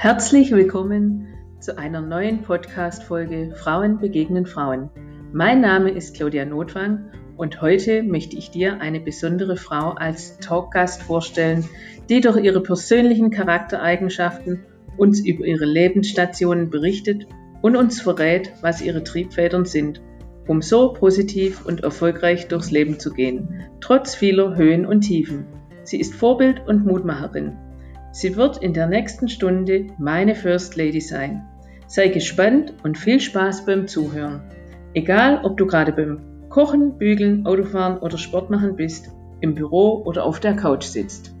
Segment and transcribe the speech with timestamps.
[0.00, 1.26] Herzlich willkommen
[1.58, 4.90] zu einer neuen Podcast-Folge Frauen begegnen Frauen.
[5.32, 11.02] Mein Name ist Claudia Notwang und heute möchte ich dir eine besondere Frau als Talkgast
[11.02, 11.68] vorstellen,
[12.08, 14.60] die durch ihre persönlichen Charaktereigenschaften
[14.96, 17.26] uns über ihre Lebensstationen berichtet
[17.60, 20.00] und uns verrät, was ihre Triebfedern sind,
[20.46, 25.46] um so positiv und erfolgreich durchs Leben zu gehen, trotz vieler Höhen und Tiefen.
[25.82, 27.56] Sie ist Vorbild und Mutmacherin.
[28.10, 31.46] Sie wird in der nächsten Stunde meine First Lady sein.
[31.86, 34.42] Sei gespannt und viel Spaß beim Zuhören.
[34.94, 40.24] Egal, ob du gerade beim Kochen, Bügeln, Autofahren oder Sport machen bist, im Büro oder
[40.24, 41.34] auf der Couch sitzt.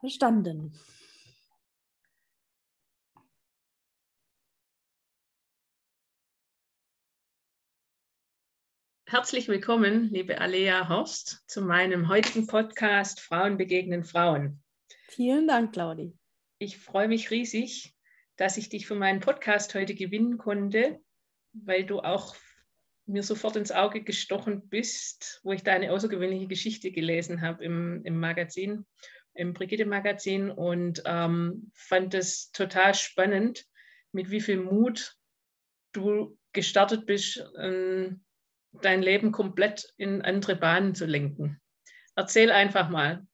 [0.00, 0.74] Verstanden.
[9.14, 14.60] Herzlich willkommen, liebe Alea Horst, zu meinem heutigen Podcast Frauen begegnen Frauen.
[15.06, 16.18] Vielen Dank, Claudi.
[16.58, 17.94] Ich freue mich riesig,
[18.34, 20.98] dass ich dich für meinen Podcast heute gewinnen konnte,
[21.52, 22.34] weil du auch
[23.06, 28.18] mir sofort ins Auge gestochen bist, wo ich deine außergewöhnliche Geschichte gelesen habe im, im
[28.18, 28.84] Magazin,
[29.32, 33.64] im Brigitte-Magazin und ähm, fand es total spannend,
[34.10, 35.16] mit wie viel Mut
[35.92, 38.23] du gestartet bist, ähm,
[38.82, 41.60] dein Leben komplett in andere Bahnen zu lenken.
[42.16, 43.26] Erzähl einfach mal,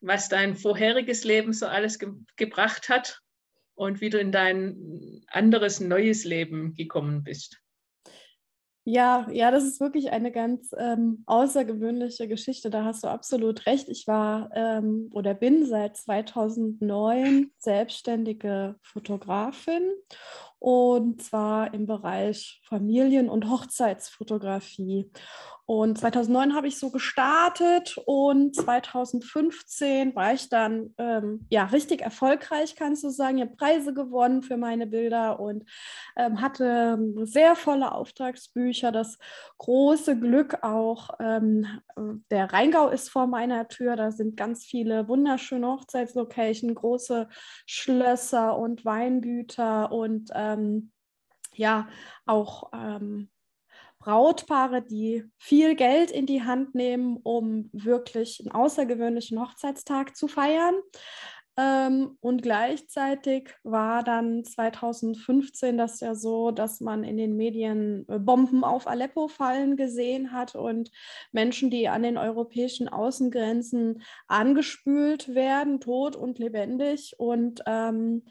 [0.00, 3.20] was dein vorheriges Leben so alles ge gebracht hat
[3.74, 7.60] und wie du in dein anderes neues Leben gekommen bist.
[8.90, 12.70] Ja, ja, das ist wirklich eine ganz ähm, außergewöhnliche Geschichte.
[12.70, 13.90] Da hast du absolut recht.
[13.90, 19.92] Ich war ähm, oder bin seit 2009 selbstständige Fotografin
[20.58, 25.10] und zwar im Bereich Familien- und Hochzeitsfotografie.
[25.70, 32.74] Und 2009 habe ich so gestartet und 2015 war ich dann ähm, ja richtig erfolgreich,
[32.74, 33.36] kannst du sagen.
[33.36, 35.68] Ich habe Preise gewonnen für meine Bilder und
[36.16, 38.92] ähm, hatte sehr volle Auftragsbücher.
[38.92, 39.18] Das
[39.58, 41.66] große Glück auch, ähm,
[42.30, 43.94] der Rheingau ist vor meiner Tür.
[43.96, 47.28] Da sind ganz viele wunderschöne Hochzeitslocations, große
[47.66, 50.92] Schlösser und Weingüter und ähm,
[51.52, 51.88] ja
[52.24, 53.28] auch ähm,
[53.98, 60.74] Brautpaare, die viel Geld in die Hand nehmen, um wirklich einen außergewöhnlichen Hochzeitstag zu feiern.
[61.58, 68.20] Ähm, und gleichzeitig war dann 2015 das ja so, dass man in den Medien äh,
[68.20, 70.92] Bomben auf Aleppo fallen gesehen hat und
[71.32, 77.16] Menschen, die an den europäischen Außengrenzen angespült werden, tot und lebendig.
[77.18, 78.22] Und ähm,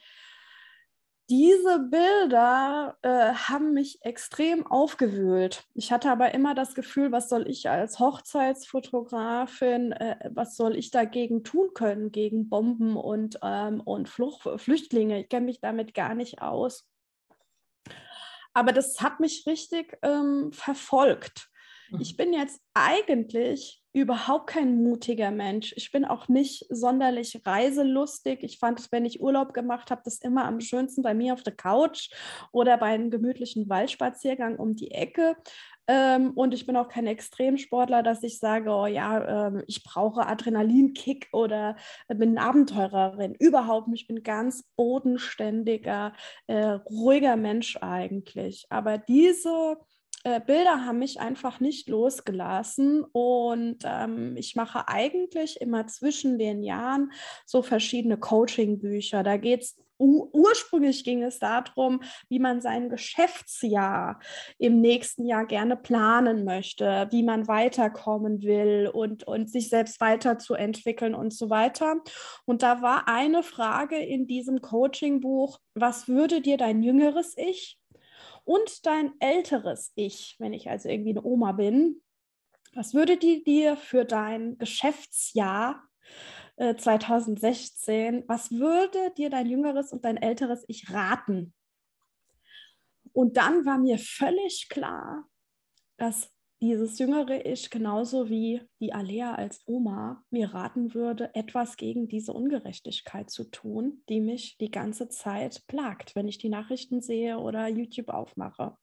[1.29, 5.65] diese Bilder äh, haben mich extrem aufgewühlt.
[5.73, 10.89] Ich hatte aber immer das Gefühl, was soll ich als Hochzeitsfotografin, äh, was soll ich
[10.89, 15.21] dagegen tun können, gegen Bomben und, ähm, und Fluch Flüchtlinge.
[15.21, 16.87] Ich kenne mich damit gar nicht aus.
[18.53, 21.49] Aber das hat mich richtig ähm, verfolgt.
[21.99, 22.17] Ich mhm.
[22.17, 25.73] bin jetzt eigentlich überhaupt kein mutiger Mensch.
[25.75, 28.43] Ich bin auch nicht sonderlich reiselustig.
[28.43, 31.55] Ich fand, wenn ich Urlaub gemacht habe, das immer am schönsten bei mir auf der
[31.55, 32.11] Couch
[32.51, 35.35] oder bei einem gemütlichen Waldspaziergang um die Ecke.
[35.87, 40.27] Ähm, und ich bin auch kein Extremsportler, dass ich sage, oh ja, äh, ich brauche
[40.27, 41.75] Adrenalinkick oder
[42.07, 43.33] bin eine Abenteurerin.
[43.33, 44.01] Überhaupt nicht.
[44.01, 46.13] Ich bin ganz bodenständiger,
[46.45, 48.67] äh, ruhiger Mensch eigentlich.
[48.69, 49.77] Aber diese
[50.27, 56.63] äh, Bilder haben mich einfach nicht losgelassen und ähm, ich mache eigentlich immer zwischen den
[56.63, 57.11] Jahren
[57.45, 59.23] so verschiedene Coaching-Bücher.
[59.23, 64.19] Da geht es ursprünglich ging es darum, wie man sein Geschäftsjahr
[64.59, 71.15] im nächsten Jahr gerne planen möchte, wie man weiterkommen will und, und sich selbst weiterzuentwickeln
[71.15, 71.95] und so weiter.
[72.45, 77.76] Und da war eine Frage in diesem Coaching-Buch, was würde dir dein jüngeres Ich
[78.47, 82.01] und dein älteres Ich, wenn ich also irgendwie eine Oma bin,
[82.73, 85.83] was würde die dir für dein Geschäftsjahr
[86.55, 91.53] äh, 2016, was würde dir dein jüngeres und dein älteres Ich raten?
[93.11, 95.27] Und dann war mir völlig klar,
[95.97, 96.31] dass
[96.61, 102.33] dieses jüngere Ich genauso wie die Alea als Oma mir raten würde, etwas gegen diese
[102.33, 107.67] Ungerechtigkeit zu tun, die mich die ganze Zeit plagt, wenn ich die Nachrichten sehe oder
[107.67, 108.75] YouTube aufmache.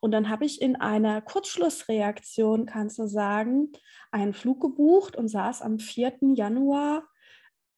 [0.00, 3.72] Und dann habe ich in einer Kurzschlussreaktion, kannst du sagen,
[4.10, 6.18] einen Flug gebucht und saß am 4.
[6.34, 7.04] Januar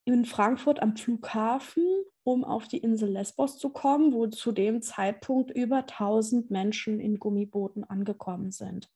[0.04, 1.84] in Frankfurt am Flughafen,
[2.22, 7.18] um auf die Insel Lesbos zu kommen, wo zu dem Zeitpunkt über 1000 Menschen in
[7.18, 8.90] Gummibooten angekommen sind.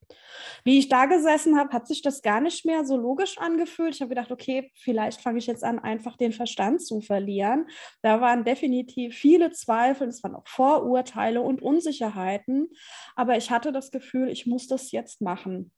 [0.63, 3.95] Wie ich da gesessen habe, hat sich das gar nicht mehr so logisch angefühlt.
[3.95, 7.67] Ich habe gedacht, okay, vielleicht fange ich jetzt an, einfach den Verstand zu verlieren.
[8.03, 12.69] Da waren definitiv viele Zweifel, es waren auch Vorurteile und Unsicherheiten,
[13.17, 15.73] aber ich hatte das Gefühl, ich muss das jetzt machen.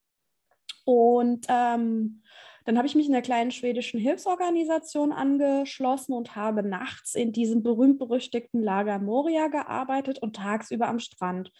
[0.85, 2.23] Und ähm,
[2.67, 7.63] dann habe ich mich in der kleinen schwedischen Hilfsorganisation angeschlossen und habe nachts in diesem
[7.63, 11.53] berühmt-berüchtigten Lager Moria gearbeitet und tagsüber am Strand.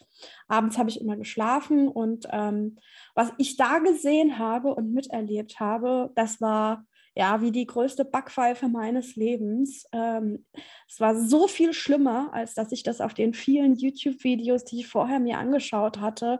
[0.49, 2.77] Abends habe ich immer geschlafen und ähm,
[3.15, 6.85] was ich da gesehen habe und miterlebt habe, das war
[7.17, 9.87] ja, wie die größte Backpfeife meines Lebens.
[9.91, 10.45] Ähm,
[10.87, 14.87] es war so viel schlimmer, als dass ich das auf den vielen YouTube-Videos, die ich
[14.87, 16.39] vorher mir angeschaut hatte,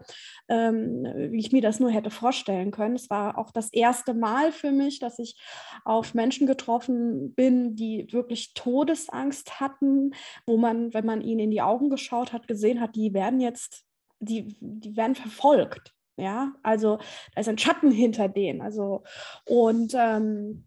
[0.49, 2.95] ähm, wie ich mir das nur hätte vorstellen können.
[2.95, 5.35] Es war auch das erste Mal für mich, dass ich
[5.83, 10.11] auf Menschen getroffen bin, die wirklich Todesangst hatten,
[10.45, 13.83] wo man, wenn man ihnen in die Augen geschaut hat, gesehen hat, die werden jetzt,
[14.19, 15.95] die, die werden verfolgt.
[16.19, 16.97] Ja, also
[17.33, 18.61] da ist ein Schatten hinter denen.
[18.61, 19.03] Also
[19.45, 20.66] und ähm,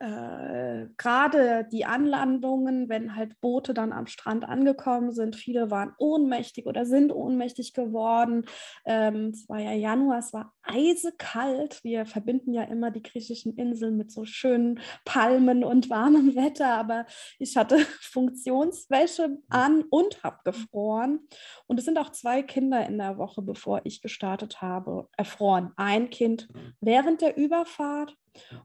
[0.00, 6.66] äh, gerade die Anlandungen, wenn halt Boote dann am Strand angekommen sind, viele waren ohnmächtig
[6.66, 8.46] oder sind ohnmächtig geworden.
[8.84, 11.82] Ähm, es war ja Januar, es war eisekalt.
[11.82, 17.06] Wir verbinden ja immer die griechischen Inseln mit so schönen Palmen und warmem Wetter, aber
[17.38, 21.20] ich hatte Funktionswäsche an und habe gefroren.
[21.66, 25.72] Und es sind auch zwei Kinder in der Woche, bevor ich gestartet habe, erfroren.
[25.76, 26.48] Ein Kind
[26.80, 28.16] während der Überfahrt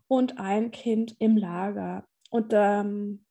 [0.08, 2.06] und ein Kind im Lager.
[2.30, 3.26] Und ähm,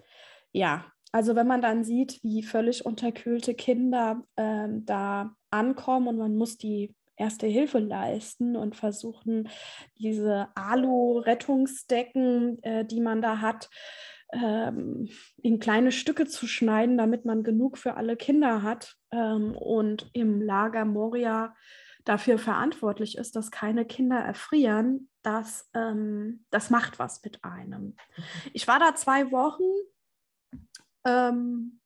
[0.53, 6.37] ja, also wenn man dann sieht, wie völlig unterkühlte Kinder ähm, da ankommen und man
[6.37, 9.49] muss die erste Hilfe leisten und versuchen,
[9.99, 13.69] diese Alu-Rettungsdecken, äh, die man da hat,
[14.33, 15.09] ähm,
[15.43, 18.95] in kleine Stücke zu schneiden, damit man genug für alle Kinder hat.
[19.11, 21.55] Ähm, und im Lager Moria
[22.05, 27.83] dafür verantwortlich ist, dass keine Kinder erfrieren, das, ähm, das macht was mit einem.
[28.17, 28.25] Mhm.
[28.53, 29.63] Ich war da zwei Wochen.
[31.05, 31.81] Ähm,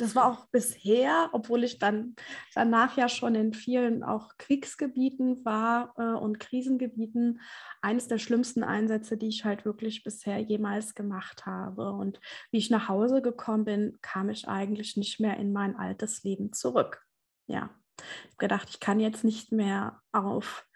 [0.00, 2.16] das war auch bisher, obwohl ich dann
[2.54, 7.40] danach ja schon in vielen auch Kriegsgebieten war äh, und Krisengebieten,
[7.82, 11.92] eines der schlimmsten Einsätze, die ich halt wirklich bisher jemals gemacht habe.
[11.92, 12.18] Und
[12.50, 16.54] wie ich nach Hause gekommen bin, kam ich eigentlich nicht mehr in mein altes Leben
[16.54, 17.04] zurück.
[17.46, 17.68] Ja,
[18.00, 20.66] ich habe gedacht, ich kann jetzt nicht mehr auf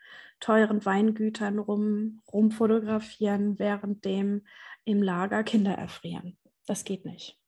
[0.41, 4.47] teuren Weingütern rum, rumfotografieren, währenddem
[4.85, 6.37] im Lager Kinder erfrieren.
[6.67, 7.38] Das geht nicht.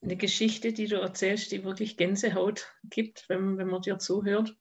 [0.00, 4.56] Eine Geschichte, die du erzählst, die wirklich Gänsehaut gibt, wenn, wenn man dir zuhört.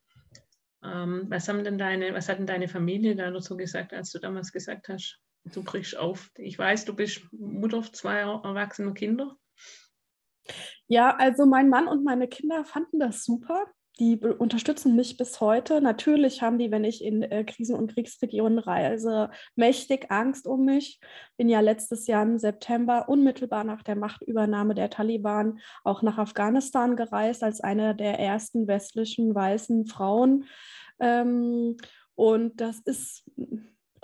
[0.83, 4.19] Ähm, was, haben denn deine, was hat denn deine Familie da dazu gesagt, als du
[4.19, 6.31] damals gesagt hast, du brichst auf?
[6.38, 9.36] Ich weiß, du bist Mutter zweier erwachsener Kinder.
[10.88, 13.65] Ja, also mein Mann und meine Kinder fanden das super
[14.01, 15.81] die unterstützen mich bis heute.
[15.81, 21.00] Natürlich haben die, wenn ich in äh, Krisen- und Kriegsregionen reise, mächtig Angst um mich.
[21.38, 26.95] Bin ja letztes Jahr im September unmittelbar nach der Machtübernahme der Taliban auch nach Afghanistan
[26.95, 30.45] gereist als eine der ersten westlichen weißen Frauen.
[31.00, 31.77] Ähm,
[32.15, 33.24] und das ist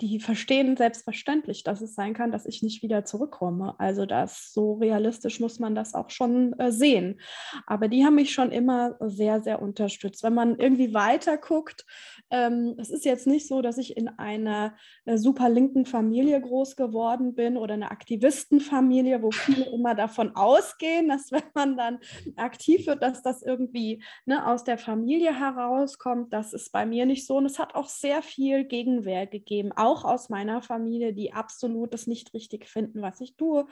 [0.00, 3.74] die verstehen selbstverständlich, dass es sein kann, dass ich nicht wieder zurückkomme.
[3.78, 7.20] Also das so realistisch muss man das auch schon äh, sehen.
[7.66, 10.22] Aber die haben mich schon immer sehr, sehr unterstützt.
[10.22, 11.84] Wenn man irgendwie weiter guckt,
[12.30, 16.76] ähm, es ist jetzt nicht so, dass ich in einer äh, super linken Familie groß
[16.76, 21.98] geworden bin oder einer Aktivistenfamilie, wo viele immer davon ausgehen, dass wenn man dann
[22.36, 26.32] aktiv wird, dass das irgendwie ne, aus der Familie herauskommt.
[26.32, 27.36] Das ist bei mir nicht so.
[27.38, 32.06] Und es hat auch sehr viel Gegenwehr gegeben, auch aus meiner Familie, die absolut das
[32.06, 33.66] nicht richtig finden, was ich tue,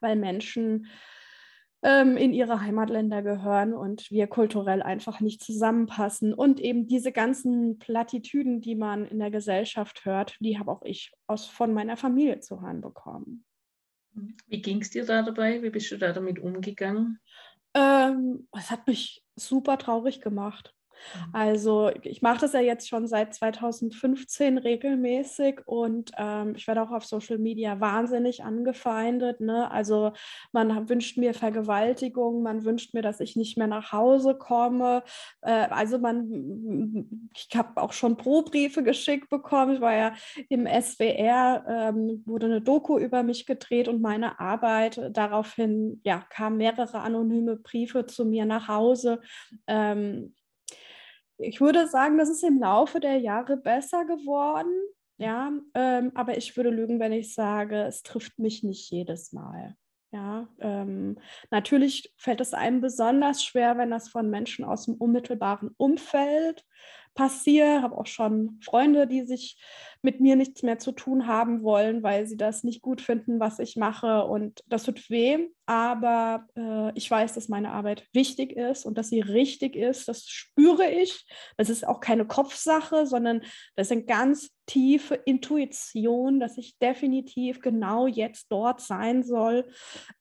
[0.00, 0.88] weil Menschen
[1.82, 6.32] ähm, in ihre Heimatländer gehören und wir kulturell einfach nicht zusammenpassen.
[6.32, 11.12] Und eben diese ganzen Plattitüden, die man in der Gesellschaft hört, die habe auch ich
[11.26, 13.44] aus, von meiner Familie zu hören bekommen.
[14.46, 15.62] Wie ging es dir da dabei?
[15.62, 17.18] Wie bist du da damit umgegangen?
[17.74, 20.74] Ähm, es hat mich super traurig gemacht.
[21.26, 21.30] Mhm.
[21.32, 26.90] Also ich mache das ja jetzt schon seit 2015 regelmäßig und ähm, ich werde auch
[26.90, 29.40] auf Social Media wahnsinnig angefeindet.
[29.40, 29.70] Ne?
[29.70, 30.12] Also
[30.52, 35.02] man wünscht mir Vergewaltigung, man wünscht mir, dass ich nicht mehr nach Hause komme.
[35.42, 39.74] Äh, also man, ich habe auch schon Pro-Briefe geschickt bekommen.
[39.74, 40.14] Ich war ja
[40.48, 45.00] im SWR, ähm, wurde eine Doku über mich gedreht und meine Arbeit.
[45.12, 49.20] Daraufhin ja, kamen mehrere anonyme Briefe zu mir nach Hause.
[49.66, 50.34] Ähm,
[51.42, 54.72] ich würde sagen, das ist im Laufe der Jahre besser geworden.
[55.18, 59.76] Ja, ähm, aber ich würde lügen, wenn ich sage, es trifft mich nicht jedes Mal.
[60.10, 61.18] Ja, ähm,
[61.50, 66.66] natürlich fällt es einem besonders schwer, wenn das von Menschen aus dem unmittelbaren Umfeld
[67.14, 67.82] passiert.
[67.82, 69.58] Habe auch schon Freunde, die sich
[70.02, 73.58] mit mir nichts mehr zu tun haben wollen, weil sie das nicht gut finden, was
[73.58, 74.24] ich mache.
[74.24, 79.08] Und das tut weh, aber äh, ich weiß, dass meine Arbeit wichtig ist und dass
[79.08, 80.08] sie richtig ist.
[80.08, 81.24] Das spüre ich.
[81.56, 83.42] Das ist auch keine Kopfsache, sondern
[83.76, 89.68] das sind ganz tiefe Intuition, dass ich definitiv genau jetzt dort sein soll,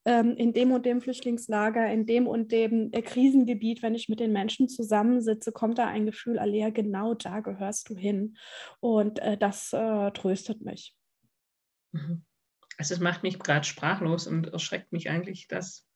[0.03, 4.19] ähm, in dem und dem Flüchtlingslager, in dem und dem äh, Krisengebiet, wenn ich mit
[4.19, 8.35] den Menschen zusammensitze, kommt da ein Gefühl, Alea, genau da gehörst du hin.
[8.81, 10.97] Und äh, das äh, tröstet mich.
[11.93, 12.25] Mhm.
[12.77, 15.87] Also es macht mich gerade sprachlos und erschreckt mich eigentlich, dass,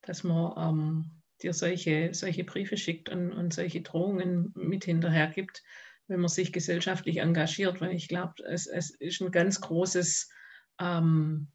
[0.00, 5.62] dass man ähm, dir solche, solche Briefe schickt und, und solche Drohungen mit hinterher gibt,
[6.12, 10.30] wenn man sich gesellschaftlich engagiert, weil ich glaube, es, es ist ein ganz großes,
[10.78, 11.48] ähm,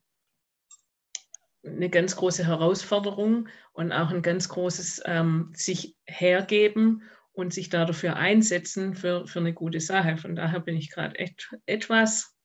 [1.63, 7.85] eine ganz große Herausforderung und auch ein ganz großes ähm, sich hergeben und sich da
[7.85, 10.17] dafür einsetzen für, für eine gute Sache.
[10.17, 12.35] Von daher bin ich gerade echt etwas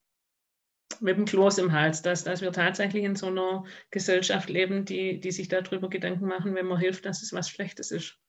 [0.99, 5.19] mit dem Kloß im Hals, dass, dass wir tatsächlich in so einer Gesellschaft leben, die,
[5.19, 8.19] die sich darüber Gedanken machen, wenn man hilft, dass es was Schlechtes ist.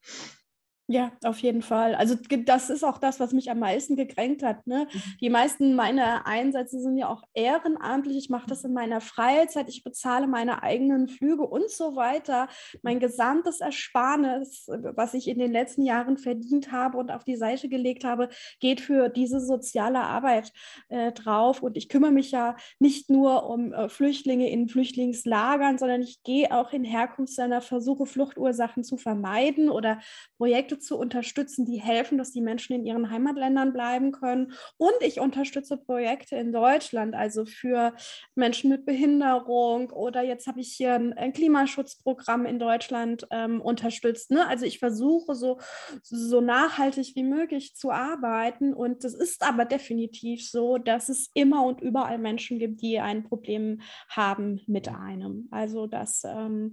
[0.86, 1.94] Ja, auf jeden Fall.
[1.94, 2.14] Also
[2.44, 4.66] das ist auch das, was mich am meisten gekränkt hat.
[4.66, 4.86] Ne?
[4.92, 5.00] Mhm.
[5.18, 8.18] Die meisten meiner Einsätze sind ja auch ehrenamtlich.
[8.18, 9.70] Ich mache das in meiner Freizeit.
[9.70, 12.48] Ich bezahle meine eigenen Flüge und so weiter.
[12.82, 17.70] Mein gesamtes Ersparnis, was ich in den letzten Jahren verdient habe und auf die Seite
[17.70, 18.28] gelegt habe,
[18.60, 20.52] geht für diese soziale Arbeit
[20.90, 21.62] äh, drauf.
[21.62, 26.52] Und ich kümmere mich ja nicht nur um äh, Flüchtlinge in Flüchtlingslagern, sondern ich gehe
[26.52, 29.98] auch in Herkunftsländer, versuche Fluchtursachen zu vermeiden oder
[30.36, 34.52] Projekte Projekte zu unterstützen, die helfen, dass die Menschen in ihren Heimatländern bleiben können.
[34.76, 37.94] Und ich unterstütze Projekte in Deutschland, also für
[38.34, 44.30] Menschen mit Behinderung oder jetzt habe ich hier ein, ein Klimaschutzprogramm in Deutschland ähm, unterstützt.
[44.30, 44.46] Ne?
[44.46, 45.58] Also ich versuche so,
[46.02, 51.64] so nachhaltig wie möglich zu arbeiten und es ist aber definitiv so, dass es immer
[51.64, 55.48] und überall Menschen gibt, die ein Problem haben mit einem.
[55.50, 56.72] Also dass, ähm,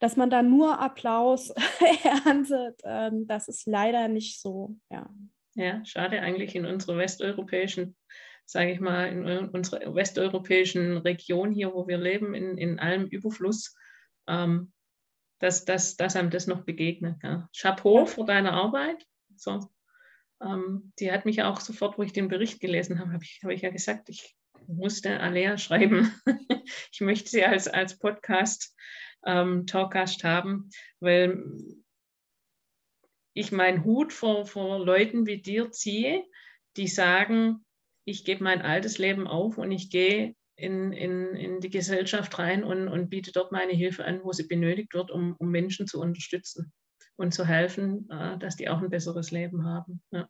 [0.00, 1.50] dass man da nur Applaus
[2.24, 5.08] erntet, ähm, das ist leider nicht so, ja.
[5.54, 7.96] Ja, schade eigentlich in unserer westeuropäischen,
[8.44, 13.74] sage ich mal, in unserer westeuropäischen Region hier, wo wir leben, in, in allem Überfluss,
[14.26, 14.72] ähm,
[15.38, 17.16] dass, dass, dass einem das noch begegnet.
[17.22, 17.48] Ja.
[17.56, 18.06] Chapeau ja.
[18.06, 19.06] für deine Arbeit.
[19.36, 19.66] So,
[20.42, 23.50] ähm, die hat mich auch sofort, wo ich den Bericht gelesen habe, habe ich, hab
[23.50, 24.36] ich ja gesagt, ich
[24.66, 26.12] musste Alea schreiben.
[26.92, 28.74] ich möchte sie als, als Podcast
[29.26, 31.42] ähm, Talkgast haben, weil
[33.34, 36.24] ich meinen Hut vor, vor Leuten wie dir ziehe,
[36.76, 37.64] die sagen,
[38.06, 42.64] ich gebe mein altes Leben auf und ich gehe in, in, in die Gesellschaft rein
[42.64, 46.00] und, und biete dort meine Hilfe an, wo sie benötigt wird, um, um Menschen zu
[46.00, 46.72] unterstützen
[47.16, 50.00] und zu helfen, äh, dass die auch ein besseres Leben haben.
[50.12, 50.28] Ja.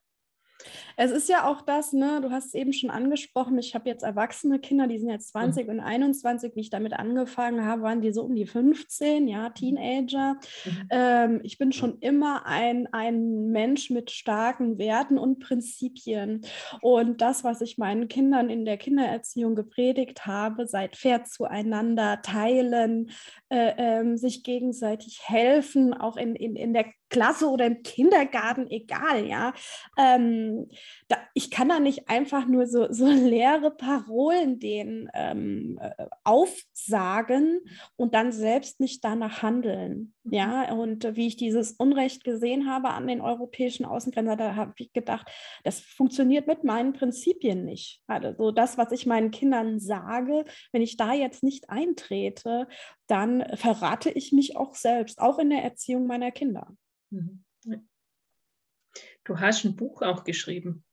[0.97, 4.03] Es ist ja auch das, ne, du hast es eben schon angesprochen, ich habe jetzt
[4.03, 5.75] erwachsene Kinder, die sind jetzt 20 mhm.
[5.75, 9.55] und 21, wie ich damit angefangen habe, waren die so um die 15, ja, mhm.
[9.55, 10.37] Teenager.
[10.65, 10.89] Mhm.
[10.91, 16.43] Ähm, ich bin schon immer ein, ein Mensch mit starken Werten und Prinzipien.
[16.81, 23.11] Und das, was ich meinen Kindern in der Kindererziehung gepredigt habe, seid fair zueinander, teilen,
[23.49, 29.27] äh, ähm, sich gegenseitig helfen, auch in, in, in der Klasse oder im Kindergarten, egal,
[29.27, 29.55] ja.
[29.97, 30.69] Ähm,
[31.09, 37.61] da, ich kann da nicht einfach nur so, so leere Parolen denen ähm, äh, aufsagen
[37.97, 40.15] und dann selbst nicht danach handeln.
[40.25, 44.93] Ja, und wie ich dieses Unrecht gesehen habe an den europäischen Außengrenzen, da habe ich
[44.93, 45.31] gedacht,
[45.63, 48.03] das funktioniert mit meinen Prinzipien nicht.
[48.09, 52.67] Also das, was ich meinen Kindern sage, wenn ich da jetzt nicht eintrete,
[53.07, 56.77] dann verrate ich mich auch selbst, auch in der Erziehung meiner Kinder.
[57.11, 57.45] Mhm.
[59.25, 60.85] Du hast ein Buch auch geschrieben.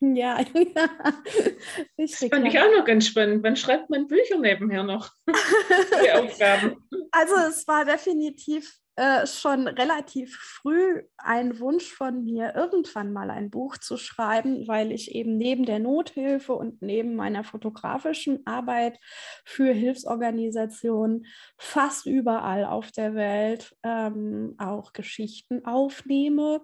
[0.00, 0.36] Ja,
[1.98, 2.20] richtig.
[2.20, 3.44] Das fand ich auch noch ganz spannend.
[3.44, 5.12] Wann schreibt man Bücher nebenher noch?
[5.26, 6.88] Die Aufgaben.
[7.10, 13.48] Also es war definitiv äh, schon relativ früh ein Wunsch von mir, irgendwann mal ein
[13.48, 18.98] Buch zu schreiben, weil ich eben neben der Nothilfe und neben meiner fotografischen Arbeit
[19.46, 21.24] für Hilfsorganisationen
[21.56, 26.60] fast überall auf der Welt ähm, auch Geschichten aufnehme.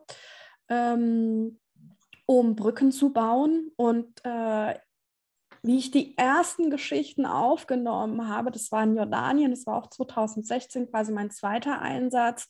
[0.68, 1.58] Ähm,
[2.26, 3.70] um Brücken zu bauen.
[3.76, 4.74] Und äh,
[5.66, 10.90] wie ich die ersten Geschichten aufgenommen habe, das war in Jordanien, das war auch 2016
[10.90, 12.48] quasi mein zweiter Einsatz.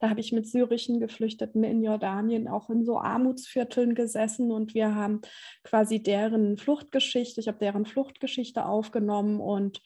[0.00, 4.94] Da habe ich mit syrischen Geflüchteten in Jordanien auch in so Armutsvierteln gesessen und wir
[4.94, 5.20] haben
[5.62, 9.80] quasi deren Fluchtgeschichte, ich habe deren Fluchtgeschichte aufgenommen und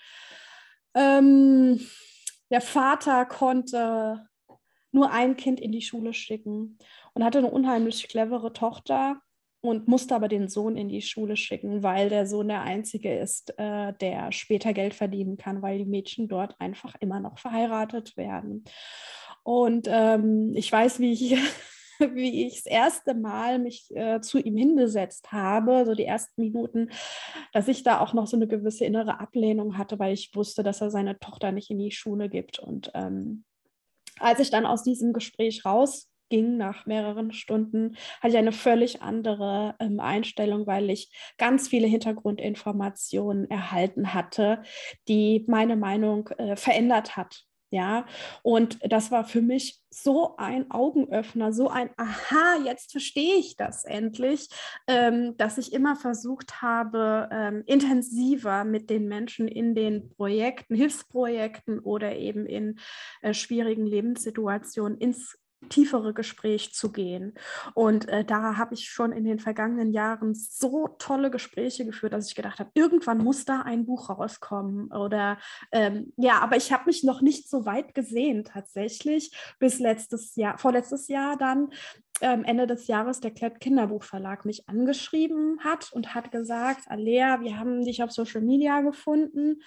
[0.95, 1.81] ähm,
[2.51, 4.27] der Vater konnte
[4.93, 6.79] nur ein Kind in die Schule schicken
[7.15, 9.21] und hatte eine unheimlich clevere Tochter
[9.63, 13.57] und musste aber den Sohn in die Schule schicken, weil der Sohn der Einzige ist,
[13.59, 18.65] äh, der später Geld verdienen kann, weil die Mädchen dort einfach immer noch verheiratet werden.
[19.45, 21.37] Und ähm, ich weiß, wie ich,
[22.13, 26.91] wie ich das erste Mal mich äh, zu ihm hingesetzt habe, so die ersten Minuten,
[27.53, 30.81] dass ich da auch noch so eine gewisse innere Ablehnung hatte, weil ich wusste, dass
[30.81, 32.59] er seine Tochter nicht in die Schule gibt.
[32.59, 33.45] Und ähm,
[34.19, 39.03] als ich dann aus diesem Gespräch raus ging nach mehreren Stunden, hatte ich eine völlig
[39.03, 44.63] andere ähm, Einstellung, weil ich ganz viele Hintergrundinformationen erhalten hatte,
[45.09, 47.45] die meine Meinung äh, verändert hat.
[47.71, 48.07] Ja,
[48.43, 53.85] und das war für mich so ein Augenöffner, so ein Aha, jetzt verstehe ich das
[53.85, 54.49] endlich,
[54.87, 61.79] ähm, dass ich immer versucht habe, ähm, intensiver mit den Menschen in den Projekten, Hilfsprojekten
[61.79, 62.79] oder eben in
[63.23, 67.35] äh, schwierigen Lebenssituationen ins tiefere Gespräch zu gehen.
[67.75, 72.29] Und äh, da habe ich schon in den vergangenen Jahren so tolle Gespräche geführt, dass
[72.29, 74.93] ich gedacht habe, irgendwann muss da ein Buch rauskommen.
[74.93, 75.39] Oder
[75.71, 80.59] ähm, ja, aber ich habe mich noch nicht so weit gesehen tatsächlich, bis letztes Jahr,
[80.59, 81.71] vorletztes Jahr dann.
[82.21, 87.59] Ähm, Ende des Jahres der Klett Kinderbuchverlag mich angeschrieben hat und hat gesagt, Alea, wir
[87.59, 89.61] haben dich auf Social Media gefunden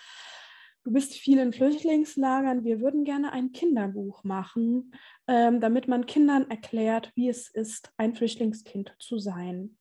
[0.85, 4.93] du bist viel in Flüchtlingslagern, wir würden gerne ein Kinderbuch machen,
[5.27, 9.77] ähm, damit man Kindern erklärt, wie es ist, ein Flüchtlingskind zu sein.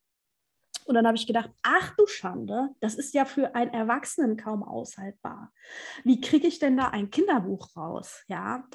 [0.85, 4.63] Und dann habe ich gedacht, ach du Schande, das ist ja für einen Erwachsenen kaum
[4.63, 5.51] aushaltbar.
[6.03, 8.23] Wie kriege ich denn da ein Kinderbuch raus?
[8.27, 8.65] Ja,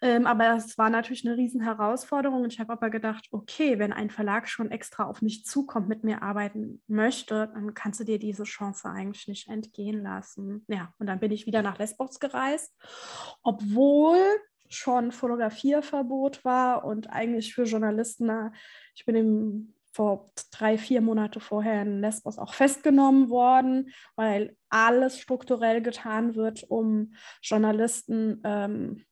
[0.00, 2.42] ähm, aber es war natürlich eine riesen Herausforderung.
[2.42, 6.02] Und ich habe aber gedacht, okay, wenn ein Verlag schon extra auf mich zukommt, mit
[6.02, 10.64] mir arbeiten möchte, dann kannst du dir diese Chance eigentlich nicht entgehen lassen.
[10.66, 12.74] Ja, und dann bin ich wieder nach Lesbos gereist,
[13.42, 14.18] obwohl
[14.68, 18.52] schon Fotografierverbot war und eigentlich für Journalisten,
[18.94, 25.20] ich bin im vor drei, vier Monate vorher in Lesbos auch festgenommen worden, weil alles
[25.20, 29.04] strukturell getan wird, um Journalisten ähm,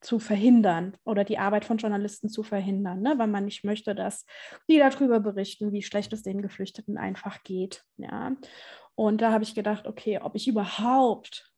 [0.00, 3.14] zu verhindern oder die Arbeit von Journalisten zu verhindern, ne?
[3.16, 4.26] weil man nicht möchte, dass
[4.68, 7.84] die darüber berichten, wie schlecht es den Geflüchteten einfach geht.
[7.96, 8.36] Ja?
[8.94, 11.50] Und da habe ich gedacht, okay, ob ich überhaupt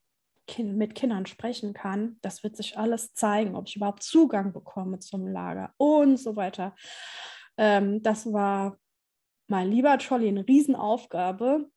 [0.58, 5.26] mit Kindern sprechen kann, das wird sich alles zeigen, ob ich überhaupt Zugang bekomme zum
[5.26, 6.74] Lager und so weiter.
[7.56, 8.78] Ähm, das war
[9.48, 11.70] mal lieber Jolly eine Riesenaufgabe.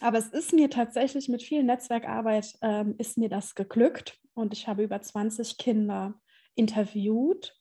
[0.00, 4.66] Aber es ist mir tatsächlich mit viel Netzwerkarbeit ähm, ist mir das geglückt und ich
[4.66, 6.14] habe über 20 Kinder
[6.54, 7.54] interviewt.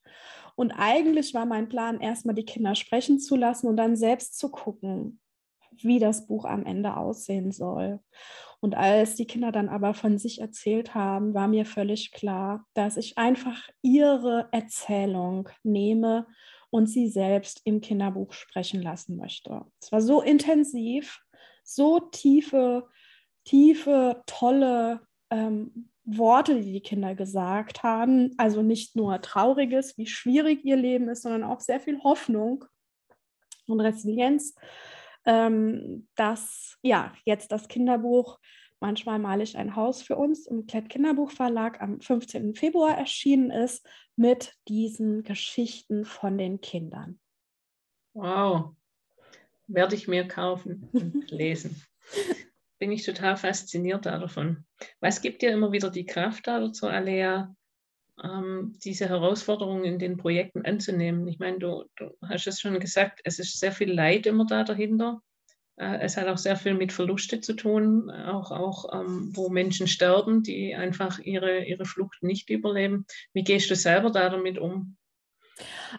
[0.55, 4.49] Und eigentlich war mein Plan, erstmal die Kinder sprechen zu lassen und dann selbst zu
[4.49, 5.19] gucken,
[5.71, 7.99] wie das Buch am Ende aussehen soll.
[8.61, 12.97] Und als die Kinder dann aber von sich erzählt haben, war mir völlig klar, dass
[12.97, 16.27] ich einfach ihre Erzählung nehme
[16.69, 19.65] und sie selbst im Kinderbuch sprechen lassen möchte.
[19.81, 21.19] Es war so intensiv,
[21.63, 22.87] so tiefe,
[23.43, 28.33] tiefe, tolle ähm, Worte, die die Kinder gesagt haben.
[28.37, 32.65] Also nicht nur trauriges, wie schwierig ihr Leben ist, sondern auch sehr viel Hoffnung
[33.67, 34.55] und Resilienz,
[35.25, 38.39] ähm, dass ja jetzt das Kinderbuch
[38.81, 42.55] Manchmal male ich ein Haus für uns im Klett Kinderbuchverlag am 15.
[42.55, 47.19] Februar erschienen ist mit diesen Geschichten von den Kindern.
[48.13, 48.75] Wow,
[49.67, 51.81] werde ich mir kaufen und lesen.
[52.79, 54.65] Bin ich total fasziniert davon.
[55.01, 57.53] Was gibt dir immer wieder die Kraft dazu, Alea,
[58.23, 61.27] ähm, diese Herausforderungen in den Projekten anzunehmen?
[61.27, 64.63] Ich meine, du, du hast es schon gesagt, es ist sehr viel Leid immer da
[64.63, 65.21] dahinter.
[65.79, 69.87] Äh, es hat auch sehr viel mit Verluste zu tun, auch, auch ähm, wo Menschen
[69.87, 73.05] sterben, die einfach ihre, ihre Flucht nicht überleben.
[73.33, 74.97] Wie gehst du selber da damit um?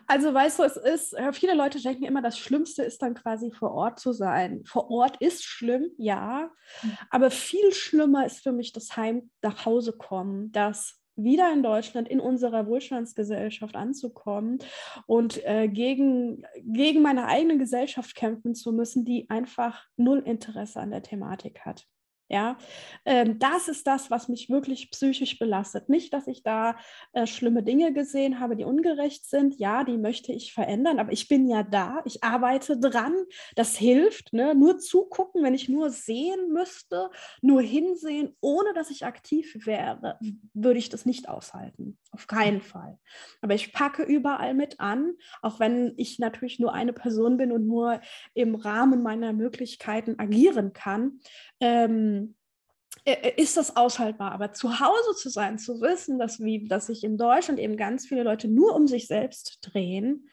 [0.07, 3.51] Also weißt du, es ist, äh, viele Leute denken immer, das Schlimmste ist dann quasi
[3.51, 4.63] vor Ort zu sein.
[4.65, 6.51] Vor Ort ist schlimm, ja,
[6.83, 6.99] mhm.
[7.11, 12.09] aber viel schlimmer ist für mich das Heim nach Hause kommen, das wieder in Deutschland,
[12.09, 14.59] in unserer Wohlstandsgesellschaft anzukommen
[15.07, 20.91] und äh, gegen, gegen meine eigene Gesellschaft kämpfen zu müssen, die einfach null Interesse an
[20.91, 21.87] der Thematik hat.
[22.31, 22.59] Ja,
[23.05, 25.89] ähm, das ist das, was mich wirklich psychisch belastet.
[25.89, 26.77] Nicht, dass ich da
[27.13, 29.59] äh, schlimme Dinge gesehen habe, die ungerecht sind.
[29.59, 33.15] Ja, die möchte ich verändern, aber ich bin ja da, ich arbeite dran.
[33.57, 34.33] Das hilft.
[34.33, 34.55] Ne?
[34.55, 37.11] Nur zugucken, wenn ich nur sehen müsste,
[37.43, 40.17] nur hinsehen, ohne dass ich aktiv wäre,
[40.55, 41.99] würde ich das nicht aushalten.
[42.13, 42.97] Auf keinen Fall.
[43.41, 47.67] Aber ich packe überall mit an, auch wenn ich natürlich nur eine Person bin und
[47.67, 48.01] nur
[48.35, 51.19] im Rahmen meiner Möglichkeiten agieren kann.
[51.61, 52.20] Ähm,
[53.37, 54.33] ist das aushaltbar.
[54.33, 58.07] Aber zu Hause zu sein, zu wissen, dass, wie, dass sich in Deutschland eben ganz
[58.07, 60.29] viele Leute nur um sich selbst drehen,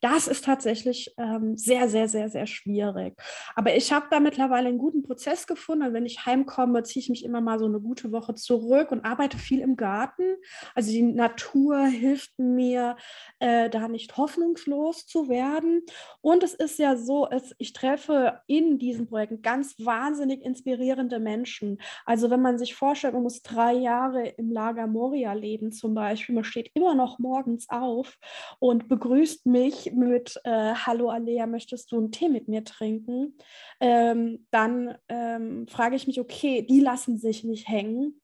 [0.00, 3.16] das ist tatsächlich ähm, sehr, sehr, sehr, sehr schwierig.
[3.54, 5.86] Aber ich habe da mittlerweile einen guten Prozess gefunden.
[5.86, 9.04] Und wenn ich heimkomme, ziehe ich mich immer mal so eine gute Woche zurück und
[9.04, 10.36] arbeite viel im Garten.
[10.74, 12.96] Also die Natur hilft mir,
[13.38, 15.82] äh, da nicht hoffnungslos zu werden.
[16.20, 21.78] Und es ist ja so, es, ich treffe in diesen Projekten ganz wahnsinnig inspirierende Menschen.
[22.04, 26.34] Also wenn man sich vorstellt, man muss drei Jahre im Lager Moria leben zum Beispiel,
[26.34, 28.18] man steht immer noch morgens auf
[28.58, 33.36] und begrüßt mich mit äh, Hallo Alea, möchtest du einen Tee mit mir trinken?
[33.80, 38.20] Ähm, dann ähm, frage ich mich, okay, die lassen sich nicht hängen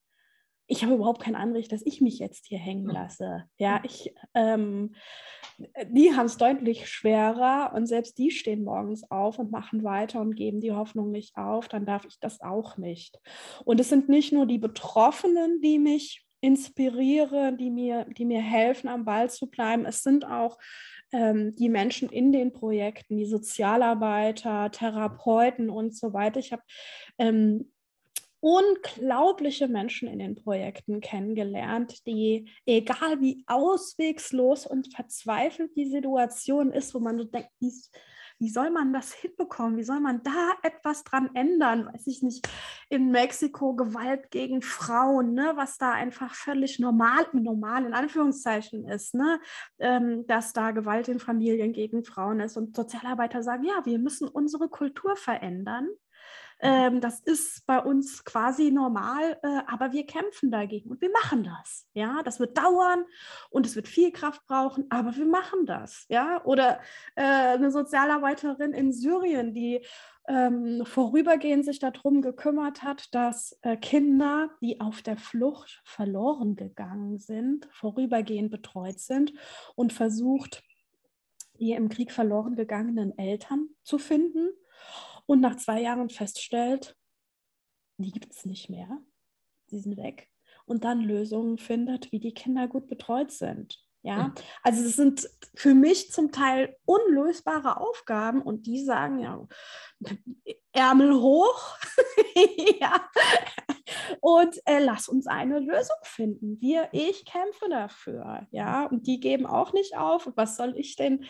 [0.66, 3.44] ich habe überhaupt kein Anrecht, dass ich mich jetzt hier hängen lasse.
[3.56, 4.94] Ja, ich, ähm,
[5.88, 10.34] die haben es deutlich schwerer und selbst die stehen morgens auf und machen weiter und
[10.34, 13.18] geben die Hoffnung nicht auf, dann darf ich das auch nicht.
[13.64, 18.88] Und es sind nicht nur die Betroffenen, die mich inspirieren, die mir, die mir helfen,
[18.88, 19.86] am Ball zu bleiben.
[19.86, 20.58] Es sind auch
[21.12, 26.40] ähm, die Menschen in den Projekten, die Sozialarbeiter, Therapeuten und so weiter.
[26.40, 26.62] Ich habe
[27.18, 27.72] ähm,
[28.40, 36.94] unglaubliche Menschen in den Projekten kennengelernt, die, egal wie auswegslos und verzweifelt die Situation ist,
[36.94, 37.72] wo man so denkt, wie,
[38.38, 39.78] wie soll man das hinbekommen?
[39.78, 41.86] Wie soll man da etwas dran ändern?
[41.86, 42.46] Weiß ich nicht,
[42.90, 49.14] in Mexiko Gewalt gegen Frauen, ne, was da einfach völlig normal, normal in Anführungszeichen ist,
[49.14, 49.40] ne,
[49.78, 54.28] ähm, dass da Gewalt in Familien gegen Frauen ist und Sozialarbeiter sagen, ja, wir müssen
[54.28, 55.88] unsere Kultur verändern.
[56.60, 61.44] Ähm, das ist bei uns quasi normal, äh, aber wir kämpfen dagegen und wir machen
[61.44, 61.86] das.
[61.92, 63.04] Ja, das wird dauern
[63.50, 66.06] und es wird viel Kraft brauchen, aber wir machen das.
[66.08, 66.80] Ja, oder
[67.14, 69.84] äh, eine Sozialarbeiterin in Syrien, die
[70.28, 77.18] ähm, vorübergehend sich darum gekümmert hat, dass äh, Kinder, die auf der Flucht verloren gegangen
[77.18, 79.34] sind, vorübergehend betreut sind
[79.74, 80.62] und versucht,
[81.60, 84.48] die im Krieg verloren gegangenen Eltern zu finden
[85.26, 86.96] und nach zwei Jahren feststellt,
[87.98, 89.00] die gibt es nicht mehr,
[89.66, 90.28] sie sind weg.
[90.64, 93.86] Und dann Lösungen findet, wie die Kinder gut betreut sind.
[94.06, 99.44] Ja, also es sind für mich zum Teil unlösbare Aufgaben und die sagen ja,
[100.72, 101.76] Ärmel hoch,
[102.80, 103.10] ja,
[104.20, 106.60] und äh, lass uns eine Lösung finden.
[106.60, 110.30] Wir, ich kämpfe dafür, ja, und die geben auch nicht auf.
[110.36, 111.24] was soll ich denn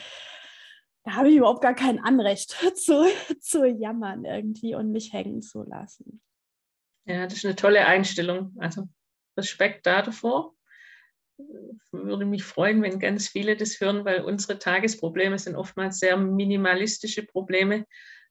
[1.06, 3.06] da habe ich überhaupt gar kein Anrecht zu,
[3.40, 6.20] zu jammern irgendwie und mich hängen zu lassen.
[7.06, 8.56] Ja, das ist eine tolle Einstellung.
[8.58, 8.88] Also
[9.38, 10.54] Respekt da davor.
[11.92, 17.24] Würde mich freuen, wenn ganz viele das hören, weil unsere Tagesprobleme sind oftmals sehr minimalistische
[17.24, 17.86] Probleme,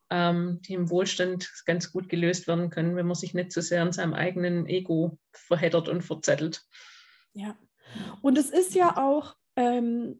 [0.09, 3.83] ähm, die im Wohlstand ganz gut gelöst werden können, wenn man sich nicht so sehr
[3.83, 6.63] an seinem eigenen Ego verheddert und verzettelt.
[7.33, 7.55] Ja,
[8.21, 10.19] und es ist ja auch, ähm,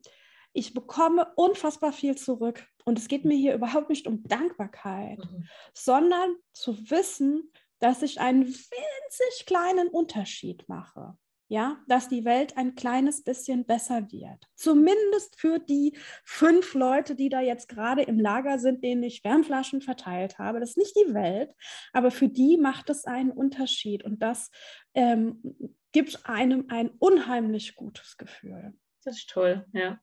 [0.56, 2.66] ich bekomme unfassbar viel zurück.
[2.86, 5.48] Und es geht mir hier überhaupt nicht um Dankbarkeit, mhm.
[5.74, 11.18] sondern zu wissen, dass ich einen winzig kleinen Unterschied mache.
[11.48, 14.44] Ja, dass die Welt ein kleines bisschen besser wird.
[14.56, 19.82] Zumindest für die fünf Leute, die da jetzt gerade im Lager sind, denen ich Wärmflaschen
[19.82, 20.60] verteilt habe.
[20.60, 21.52] Das ist nicht die Welt,
[21.94, 24.04] aber für die macht es einen Unterschied.
[24.04, 24.50] Und das
[24.96, 25.44] ähm,
[25.92, 28.74] gibt einem ein unheimlich gutes Gefühl.
[29.04, 30.00] Das ist toll, ja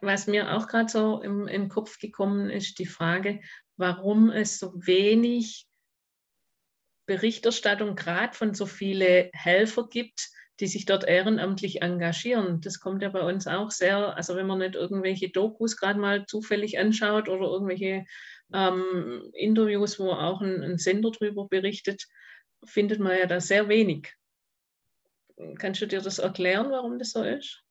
[0.00, 3.40] was mir auch gerade so im, im Kopf gekommen ist, die Frage,
[3.76, 5.66] warum es so wenig
[7.06, 10.28] Berichterstattung gerade von so vielen Helfer gibt,
[10.60, 12.60] die sich dort ehrenamtlich engagieren.
[12.60, 16.26] Das kommt ja bei uns auch sehr, also wenn man nicht irgendwelche Dokus gerade mal
[16.26, 18.04] zufällig anschaut oder irgendwelche
[18.52, 22.04] ähm, Interviews, wo auch ein, ein Sender drüber berichtet,
[22.64, 24.12] findet man ja da sehr wenig.
[25.58, 27.62] Kannst du dir das erklären, warum das so ist?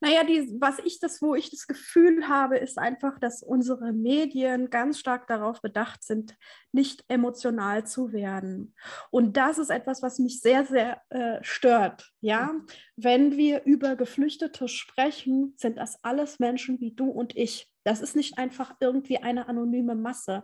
[0.00, 4.68] Naja, die, was ich das, wo ich das Gefühl habe, ist einfach, dass unsere Medien
[4.68, 6.36] ganz stark darauf bedacht sind,
[6.72, 8.74] nicht emotional zu werden.
[9.10, 12.12] Und das ist etwas, was mich sehr, sehr äh, stört.
[12.20, 12.54] Ja,
[12.96, 17.70] wenn wir über Geflüchtete sprechen, sind das alles Menschen wie du und ich.
[17.86, 20.42] Das ist nicht einfach irgendwie eine anonyme Masse.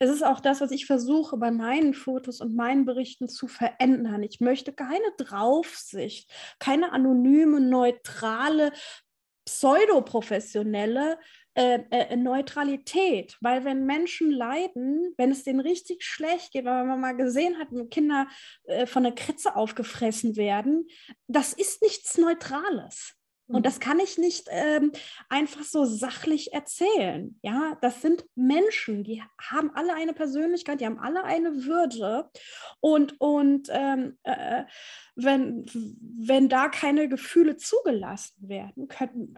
[0.00, 4.24] Es ist auch das, was ich versuche bei meinen Fotos und meinen Berichten zu verändern.
[4.24, 8.72] Ich möchte keine Draufsicht, keine anonyme, neutrale,
[9.44, 11.18] pseudoprofessionelle
[11.54, 17.00] äh, äh, Neutralität, weil wenn Menschen leiden, wenn es denen richtig schlecht geht, weil man
[17.00, 18.26] mal gesehen hat, wenn Kinder
[18.64, 20.88] äh, von einer Kritze aufgefressen werden,
[21.28, 23.14] das ist nichts Neutrales.
[23.50, 23.62] Und mhm.
[23.62, 24.92] das kann ich nicht ähm,
[25.28, 27.38] einfach so sachlich erzählen.
[27.42, 32.30] Ja, das sind Menschen, die haben alle eine Persönlichkeit, die haben alle eine Würde.
[32.80, 34.64] Und, und ähm, äh,
[35.16, 35.66] wenn,
[36.18, 39.36] wenn da keine Gefühle zugelassen werden, können,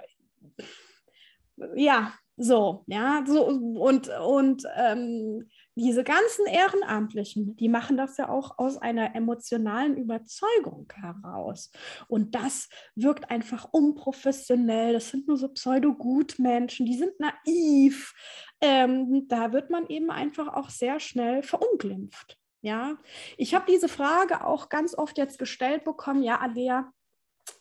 [1.75, 8.59] ja, so, ja, so und, und ähm, diese ganzen Ehrenamtlichen, die machen das ja auch
[8.59, 11.71] aus einer emotionalen Überzeugung heraus.
[12.09, 14.93] Und das wirkt einfach unprofessionell.
[14.93, 18.13] Das sind nur so Pseudo-Gutmenschen, die sind naiv.
[18.61, 22.39] Ähm, da wird man eben einfach auch sehr schnell verunglimpft.
[22.61, 22.97] Ja,
[23.37, 26.23] ich habe diese Frage auch ganz oft jetzt gestellt bekommen.
[26.23, 26.93] Ja, Alea,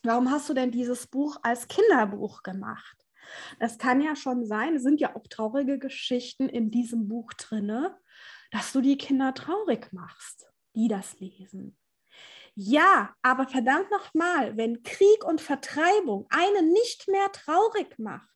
[0.04, 3.02] warum hast du denn dieses Buch als Kinderbuch gemacht?
[3.58, 7.86] Es kann ja schon sein, es sind ja auch traurige Geschichten in diesem Buch drin,
[8.52, 11.76] dass du die Kinder traurig machst, die das lesen.
[12.54, 18.28] Ja, aber verdammt nochmal, wenn Krieg und Vertreibung einen nicht mehr traurig macht,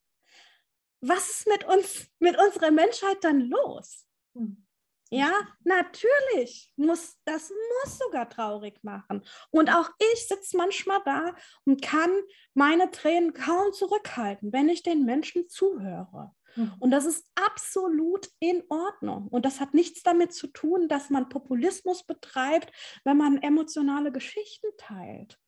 [1.02, 4.07] was ist mit uns, mit unserer Menschheit dann los?
[4.35, 4.66] Hm.
[5.11, 7.50] Ja, natürlich muss das
[7.85, 9.24] muss sogar traurig machen.
[9.50, 12.11] Und auch ich sitze manchmal da und kann
[12.55, 16.35] meine Tränen kaum zurückhalten, wenn ich den Menschen zuhöre.
[16.56, 16.74] Mhm.
[16.78, 19.28] Und das ist absolut in Ordnung.
[19.28, 22.72] Und das hat nichts damit zu tun, dass man Populismus betreibt,
[23.04, 25.38] wenn man emotionale Geschichten teilt.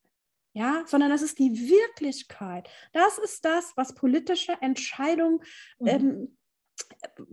[0.55, 2.69] Ja, sondern das ist die Wirklichkeit.
[2.93, 5.41] Das ist das, was politische Entscheidungen
[5.79, 5.89] mhm.
[5.89, 6.39] ähm,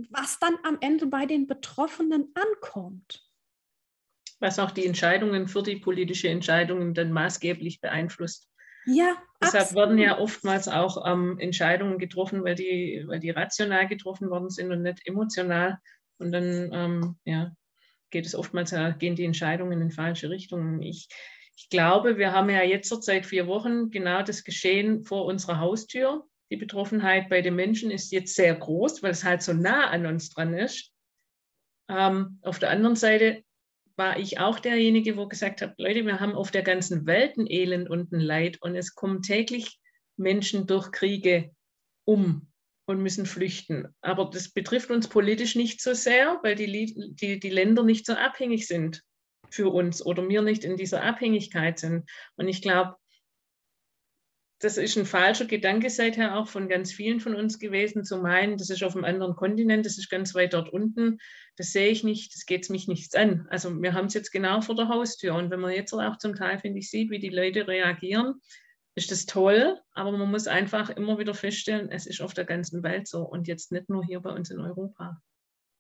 [0.10, 3.24] was dann am Ende bei den Betroffenen ankommt.
[4.40, 8.50] Was auch die Entscheidungen für die politische Entscheidungen dann maßgeblich beeinflusst.
[8.86, 9.82] Ja, Deshalb absolut.
[9.82, 14.72] werden ja oftmals auch ähm, Entscheidungen getroffen, weil die, weil die rational getroffen worden sind
[14.72, 15.78] und nicht emotional.
[16.18, 17.52] Und dann ähm, ja,
[18.12, 20.82] geht es oftmals, äh, gehen die Entscheidungen in falsche Richtungen.
[20.82, 21.08] Ich,
[21.58, 26.26] ich glaube, wir haben ja jetzt seit vier Wochen genau das Geschehen vor unserer Haustür
[26.52, 30.06] die Betroffenheit bei den Menschen ist jetzt sehr groß, weil es halt so nah an
[30.06, 30.92] uns dran ist.
[31.90, 33.44] Ähm, auf der anderen Seite
[33.98, 37.50] war ich auch derjenige, wo gesagt hat, Leute, wir haben auf der ganzen Welt ein
[37.50, 39.80] Elend und ein Leid und es kommen täglich
[40.18, 41.52] Menschen durch Kriege
[42.06, 42.48] um
[42.86, 43.88] und müssen flüchten.
[44.02, 48.14] Aber das betrifft uns politisch nicht so sehr, weil die, die, die Länder nicht so
[48.14, 49.02] abhängig sind
[49.50, 52.10] für uns oder wir nicht in dieser Abhängigkeit sind.
[52.36, 52.96] Und ich glaube,
[54.60, 58.58] das ist ein falscher Gedanke seither auch von ganz vielen von uns gewesen, zu meinen,
[58.58, 61.20] das ist auf einem anderen Kontinent, das ist ganz weit dort unten,
[61.58, 63.48] das sehe ich nicht, das geht mich nichts an.
[63.50, 66.36] Also wir haben es jetzt genau vor der Haustür und wenn man jetzt auch zum
[66.36, 68.36] Teil, finde ich, sieht, wie die Leute reagieren,
[68.96, 72.82] ist das toll, aber man muss einfach immer wieder feststellen, es ist auf der ganzen
[72.82, 75.22] Welt so und jetzt nicht nur hier bei uns in Europa.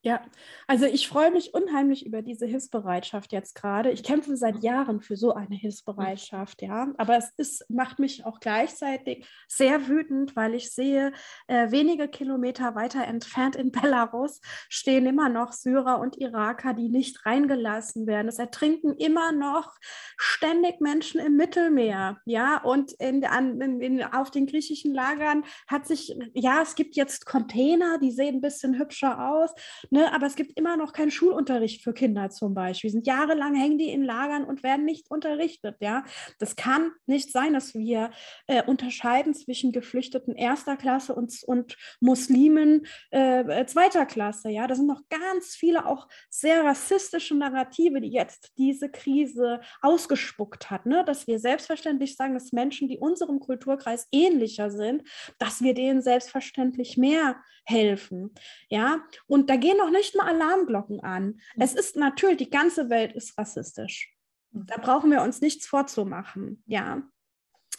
[0.05, 0.21] Ja,
[0.67, 3.89] also ich freue mich unheimlich über diese Hilfsbereitschaft jetzt gerade.
[3.89, 6.93] Ich kämpfe seit Jahren für so eine Hilfsbereitschaft, ja.
[6.99, 11.11] Aber es ist, macht mich auch gleichzeitig sehr wütend, weil ich sehe,
[11.47, 17.25] äh, wenige Kilometer weiter entfernt in Belarus stehen immer noch Syrer und Iraker, die nicht
[17.25, 18.27] reingelassen werden.
[18.27, 19.73] Es ertrinken immer noch
[20.17, 22.61] ständig Menschen im Mittelmeer, ja.
[22.61, 27.25] Und in, an, in, in, auf den griechischen Lagern hat sich, ja, es gibt jetzt
[27.25, 29.49] Container, die sehen ein bisschen hübscher aus
[29.95, 30.11] Ne?
[30.11, 32.89] Aber es gibt immer noch keinen Schulunterricht für Kinder zum Beispiel.
[32.89, 35.77] Sind jahrelang hängen die in Lagern und werden nicht unterrichtet.
[35.79, 36.03] Ja,
[36.37, 38.11] das kann nicht sein, dass wir
[38.47, 44.49] äh, unterscheiden zwischen Geflüchteten erster Klasse und, und Muslimen äh, äh, zweiter Klasse.
[44.49, 50.69] Ja, da sind noch ganz viele auch sehr rassistische Narrative, die jetzt diese Krise ausgespuckt
[50.69, 50.85] hat.
[50.85, 51.05] Ne?
[51.05, 55.03] Dass wir selbstverständlich sagen, dass Menschen, die unserem Kulturkreis ähnlicher sind,
[55.39, 58.33] dass wir denen selbstverständlich mehr helfen.
[58.69, 61.25] Ja, und da gehen noch nicht mal Alarmglocken an.
[61.25, 61.61] Mhm.
[61.61, 64.13] Es ist natürlich, die ganze Welt ist rassistisch.
[64.51, 64.65] Mhm.
[64.67, 66.63] Da brauchen wir uns nichts vorzumachen.
[66.65, 67.03] Ja.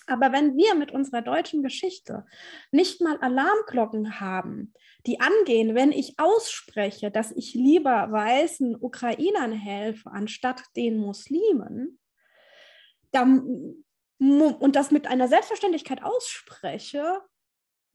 [0.08, 2.24] Aber wenn wir mit unserer deutschen Geschichte
[2.70, 4.72] nicht mal Alarmglocken haben,
[5.04, 11.98] die angehen, wenn ich ausspreche, dass ich lieber weißen Ukrainern helfe, anstatt den Muslimen,
[13.10, 13.84] dann,
[14.18, 17.20] und das mit einer Selbstverständlichkeit ausspreche,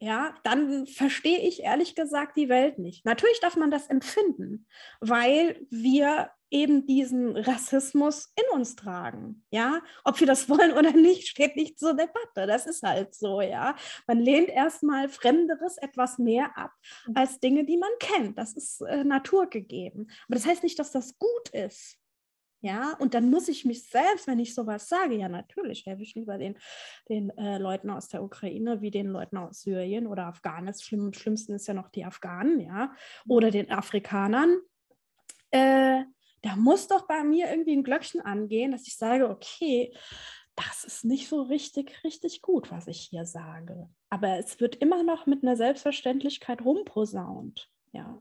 [0.03, 3.05] ja, dann verstehe ich ehrlich gesagt die Welt nicht.
[3.05, 4.65] Natürlich darf man das empfinden,
[4.99, 9.45] weil wir eben diesen Rassismus in uns tragen.
[9.51, 12.47] Ja, ob wir das wollen oder nicht, steht nicht zur Debatte.
[12.47, 13.75] Das ist halt so, ja.
[14.07, 16.71] Man lehnt erstmal Fremderes etwas mehr ab
[17.13, 18.39] als Dinge, die man kennt.
[18.39, 20.09] Das ist äh, naturgegeben.
[20.27, 22.00] Aber das heißt nicht, dass das gut ist.
[22.63, 26.13] Ja, und dann muss ich mich selbst, wenn ich sowas sage, ja, natürlich helfe ich
[26.13, 26.57] lieber den,
[27.09, 30.85] den äh, Leuten aus der Ukraine wie den Leuten aus Syrien oder Afghanistan.
[30.85, 32.93] Schlimm, schlimmsten ist ja noch die Afghanen, ja,
[33.27, 34.59] oder den Afrikanern.
[35.49, 36.03] Äh,
[36.43, 39.93] da muss doch bei mir irgendwie ein Glöckchen angehen, dass ich sage, okay,
[40.55, 43.89] das ist nicht so richtig, richtig gut, was ich hier sage.
[44.09, 47.71] Aber es wird immer noch mit einer Selbstverständlichkeit rumposaunt.
[47.93, 48.19] Ja,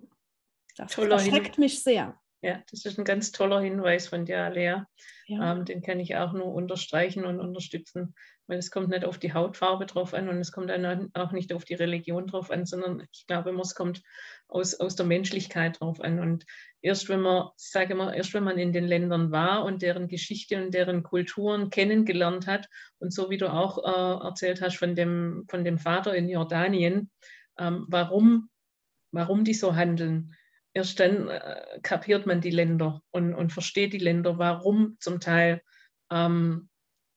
[0.76, 2.19] das erschreckt mich sehr.
[2.42, 4.82] Ja, das ist ein ganz toller Hinweis von dir, Lea.
[5.26, 5.52] Ja.
[5.52, 8.14] Ähm, den kann ich auch nur unterstreichen und unterstützen,
[8.46, 11.52] weil es kommt nicht auf die Hautfarbe drauf an und es kommt dann auch nicht
[11.52, 14.02] auf die Religion drauf an, sondern ich glaube immer, es kommt
[14.48, 16.18] aus, aus der Menschlichkeit drauf an.
[16.18, 16.46] Und
[16.80, 20.64] erst wenn man, sage mal, erst wenn man in den Ländern war und deren Geschichte
[20.64, 25.44] und deren Kulturen kennengelernt hat und so wie du auch äh, erzählt hast von dem,
[25.50, 27.10] von dem Vater in Jordanien,
[27.58, 28.48] ähm, warum,
[29.12, 30.34] warum die so handeln
[30.72, 35.62] erst dann äh, kapiert man die Länder und, und versteht die Länder, warum zum Teil
[36.10, 36.68] ähm,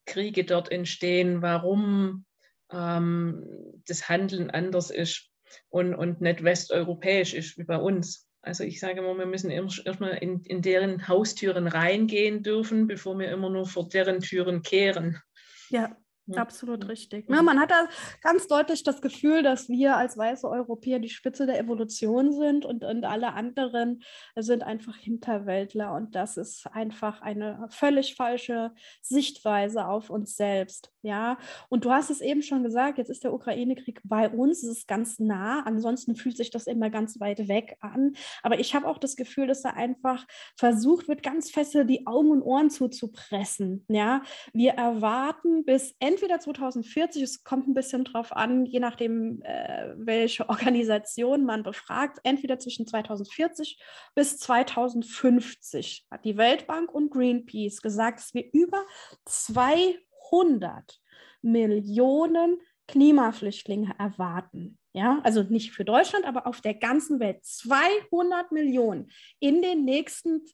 [0.05, 2.25] Kriege dort entstehen, warum
[2.71, 3.45] ähm,
[3.87, 5.29] das Handeln anders ist
[5.69, 8.27] und, und nicht westeuropäisch ist wie bei uns.
[8.41, 13.31] Also ich sage immer, wir müssen erstmal in, in deren Haustüren reingehen dürfen, bevor wir
[13.31, 15.21] immer nur vor deren Türen kehren.
[15.69, 15.95] Ja.
[16.31, 17.29] Absolut richtig.
[17.29, 17.87] Ja, man hat da
[18.21, 22.85] ganz deutlich das Gefühl, dass wir als weiße Europäer die Spitze der Evolution sind und,
[22.85, 24.01] und alle anderen
[24.37, 25.93] sind einfach Hinterwäldler.
[25.93, 30.91] Und das ist einfach eine völlig falsche Sichtweise auf uns selbst.
[31.01, 34.77] Ja, und du hast es eben schon gesagt, jetzt ist der Ukraine-Krieg bei uns, es
[34.77, 35.63] ist ganz nah.
[35.65, 38.15] Ansonsten fühlt sich das immer ganz weit weg an.
[38.43, 42.31] Aber ich habe auch das Gefühl, dass da einfach versucht wird, ganz feste die Augen
[42.31, 43.85] und Ohren zuzupressen.
[43.89, 44.21] Ja,
[44.53, 49.93] wir erwarten bis Ende entweder 2040, es kommt ein bisschen drauf an, je nachdem, äh,
[49.97, 53.81] welche Organisation man befragt, entweder zwischen 2040
[54.15, 58.85] bis 2050 hat die Weltbank und Greenpeace gesagt, dass wir über
[59.25, 61.01] 200
[61.41, 64.77] Millionen Klimaflüchtlinge erwarten.
[64.95, 70.45] Ja, also nicht für Deutschland, aber auf der ganzen Welt 200 Millionen in den nächsten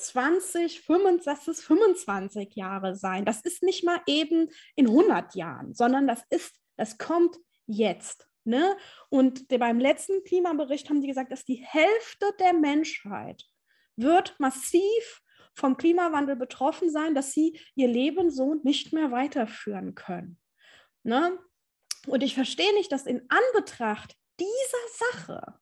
[0.00, 3.24] 20, 25, das ist 25 Jahre sein.
[3.24, 7.36] Das ist nicht mal eben in 100 Jahren, sondern das ist, das kommt
[7.66, 8.26] jetzt.
[8.44, 8.76] Ne?
[9.10, 13.44] Und beim letzten Klimabericht haben die gesagt, dass die Hälfte der Menschheit
[13.96, 15.22] wird massiv
[15.54, 20.38] vom Klimawandel betroffen sein, dass sie ihr Leben so nicht mehr weiterführen können.
[21.02, 21.38] Ne?
[22.06, 25.60] Und ich verstehe nicht, dass in Anbetracht dieser Sache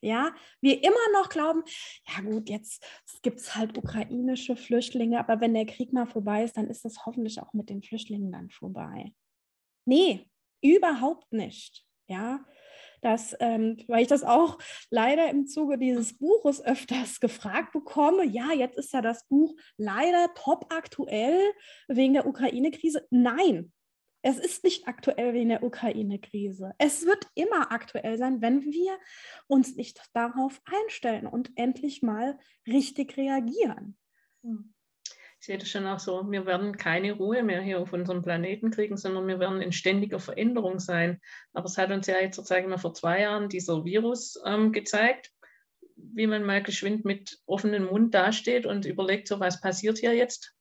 [0.00, 1.62] ja, wir immer noch glauben,
[2.08, 2.84] ja gut, jetzt
[3.22, 7.06] gibt es halt ukrainische Flüchtlinge, aber wenn der Krieg mal vorbei ist, dann ist das
[7.06, 9.12] hoffentlich auch mit den Flüchtlingen dann vorbei.
[9.84, 10.26] Nee,
[10.62, 11.86] überhaupt nicht.
[12.08, 12.44] Ja,
[13.02, 14.58] das, ähm, weil ich das auch
[14.90, 18.24] leider im Zuge dieses Buches öfters gefragt bekomme.
[18.24, 21.52] Ja, jetzt ist ja das Buch leider top aktuell
[21.88, 23.06] wegen der Ukraine-Krise.
[23.10, 23.72] Nein,
[24.22, 26.72] es ist nicht aktuell wie in der Ukraine-Krise.
[26.78, 28.98] Es wird immer aktuell sein, wenn wir
[29.46, 33.96] uns nicht darauf einstellen und endlich mal richtig reagieren.
[34.42, 34.74] Hm.
[35.40, 36.30] Ich sehe das schon auch so.
[36.30, 40.20] Wir werden keine Ruhe mehr hier auf unserem Planeten kriegen, sondern wir werden in ständiger
[40.20, 41.18] Veränderung sein.
[41.54, 45.32] Aber es hat uns ja jetzt, sagen wir, vor zwei Jahren dieser Virus ähm, gezeigt,
[45.96, 50.54] wie man mal geschwind mit offenem Mund dasteht und überlegt, so was passiert hier jetzt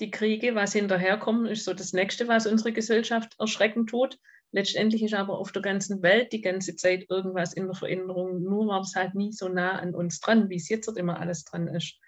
[0.00, 4.18] die Kriege, was hinterherkommt, ist so das Nächste, was unsere Gesellschaft erschrecken tut.
[4.50, 8.42] Letztendlich ist aber auf der ganzen Welt die ganze Zeit irgendwas in der Veränderung.
[8.42, 11.44] Nur war es halt nie so nah an uns dran, wie es jetzt immer alles
[11.44, 11.98] dran ist.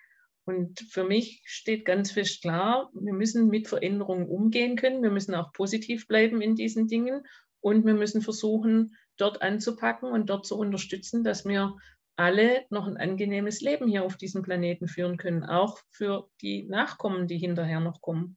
[0.44, 5.02] Und für mich steht ganz fest klar, wir müssen mit Veränderungen umgehen können.
[5.02, 7.26] Wir müssen auch positiv bleiben in diesen Dingen.
[7.60, 11.76] Und wir müssen versuchen, dort anzupacken und dort zu unterstützen, dass wir
[12.16, 17.26] alle noch ein angenehmes Leben hier auf diesem Planeten führen können, auch für die Nachkommen,
[17.26, 18.36] die hinterher noch kommen.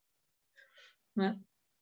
[1.15, 1.35] Ja,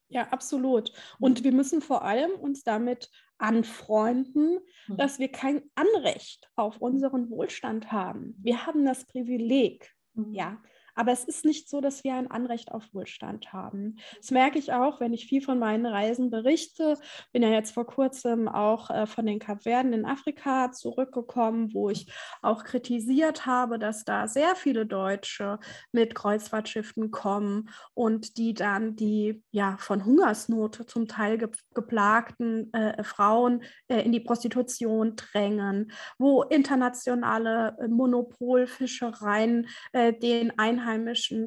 [0.09, 0.91] ja absolut.
[1.19, 4.97] Und wir müssen vor allem uns damit anfreunden, mhm.
[4.97, 8.35] dass wir kein Anrecht auf unseren Wohlstand haben.
[8.39, 10.33] Wir haben das Privileg, mhm.
[10.33, 10.61] ja,
[10.95, 13.97] Aber es ist nicht so, dass wir ein Anrecht auf Wohlstand haben.
[14.17, 16.97] Das merke ich auch, wenn ich viel von meinen Reisen berichte.
[17.33, 22.11] Bin ja jetzt vor kurzem auch äh, von den Kapverden in Afrika zurückgekommen, wo ich
[22.41, 25.59] auch kritisiert habe, dass da sehr viele Deutsche
[25.91, 33.03] mit Kreuzfahrtschiffen kommen und die dann die ja von Hungersnot zum Teil ge geplagten äh,
[33.03, 40.84] Frauen äh, in die Prostitution drängen, wo internationale äh, Monopolfischereien äh, den Einheimischen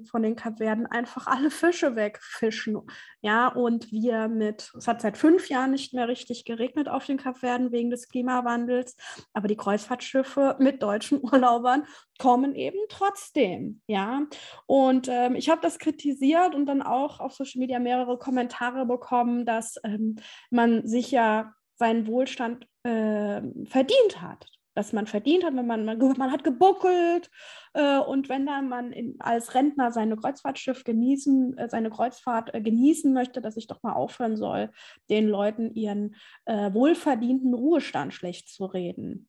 [0.06, 2.80] von den Kapverden einfach alle Fische wegfischen.
[3.20, 7.16] Ja, und wir mit, es hat seit fünf Jahren nicht mehr richtig geregnet auf den
[7.16, 8.96] Kapverden wegen des Klimawandels,
[9.32, 11.84] aber die Kreuzfahrtschiffe mit deutschen Urlaubern
[12.18, 13.80] kommen eben trotzdem.
[13.86, 14.26] Ja,
[14.66, 19.46] und ähm, ich habe das kritisiert und dann auch auf Social Media mehrere Kommentare bekommen,
[19.46, 20.16] dass ähm,
[20.50, 25.98] man sich ja seinen Wohlstand äh, verdient hat dass man verdient hat, wenn man, man,
[25.98, 27.32] man hat gebuckelt
[27.74, 32.60] äh, und wenn dann man in, als Rentner seine Kreuzfahrtschiff genießen, äh, seine Kreuzfahrt äh,
[32.60, 34.70] genießen möchte, dass ich doch mal aufhören soll,
[35.10, 36.14] den Leuten ihren
[36.44, 39.26] äh, wohlverdienten Ruhestand schlecht zu reden.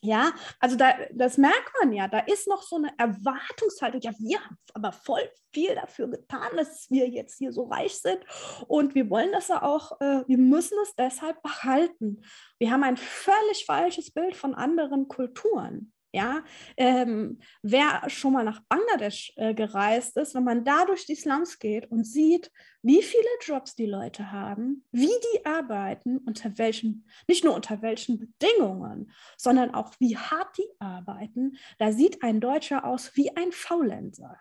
[0.00, 4.00] Ja, also da, das merkt man ja, da ist noch so eine Erwartungshaltung.
[4.00, 8.20] Ja, wir haben aber voll viel dafür getan, dass wir jetzt hier so reich sind
[8.68, 12.22] und wir wollen das ja auch, äh, wir müssen es deshalb behalten.
[12.58, 15.92] Wir haben ein völlig falsches Bild von anderen Kulturen.
[16.10, 16.42] Ja,
[16.78, 21.58] ähm, wer schon mal nach Bangladesch äh, gereist ist, wenn man da durch die Slums
[21.58, 22.50] geht und sieht,
[22.80, 28.18] wie viele Jobs die Leute haben, wie die arbeiten, unter welchen, nicht nur unter welchen
[28.18, 34.38] Bedingungen, sondern auch wie hart die arbeiten, da sieht ein Deutscher aus wie ein Faulenzer.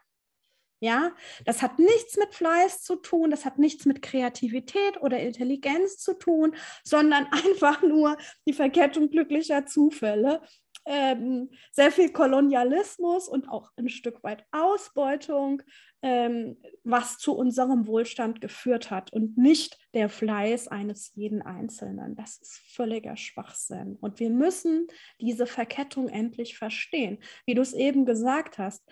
[0.80, 1.12] Ja,
[1.44, 6.14] das hat nichts mit Fleiß zu tun, das hat nichts mit Kreativität oder Intelligenz zu
[6.14, 8.16] tun, sondern einfach nur
[8.46, 10.42] die Verkettung glücklicher Zufälle
[10.88, 15.62] ähm, sehr viel Kolonialismus und auch ein Stück weit Ausbeutung,
[16.02, 22.16] ähm, was zu unserem Wohlstand geführt hat und nicht der Fleiß eines jeden Einzelnen.
[22.16, 23.98] Das ist völliger Schwachsinn.
[24.00, 24.88] Und wir müssen
[25.20, 27.18] diese Verkettung endlich verstehen.
[27.46, 28.88] Wie du es eben gesagt hast,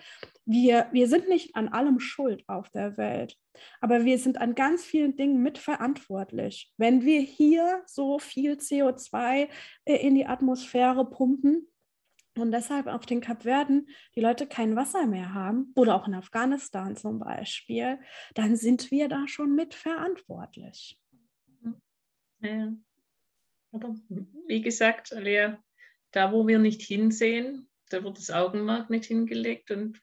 [0.46, 3.38] wir, wir sind nicht an allem schuld auf der Welt,
[3.80, 6.74] aber wir sind an ganz vielen Dingen mitverantwortlich.
[6.78, 9.48] Wenn wir hier so viel CO2
[9.86, 11.68] äh, in die Atmosphäre pumpen,
[12.38, 16.96] und deshalb auf den Kapverden die Leute kein Wasser mehr haben oder auch in Afghanistan
[16.96, 18.00] zum Beispiel,
[18.34, 21.00] dann sind wir da schon mitverantwortlich.
[22.42, 22.74] Ja.
[23.72, 23.96] Aber
[24.48, 25.56] wie gesagt, Lea,
[26.12, 30.02] da wo wir nicht hinsehen, da wird das Augenmerk nicht hingelegt und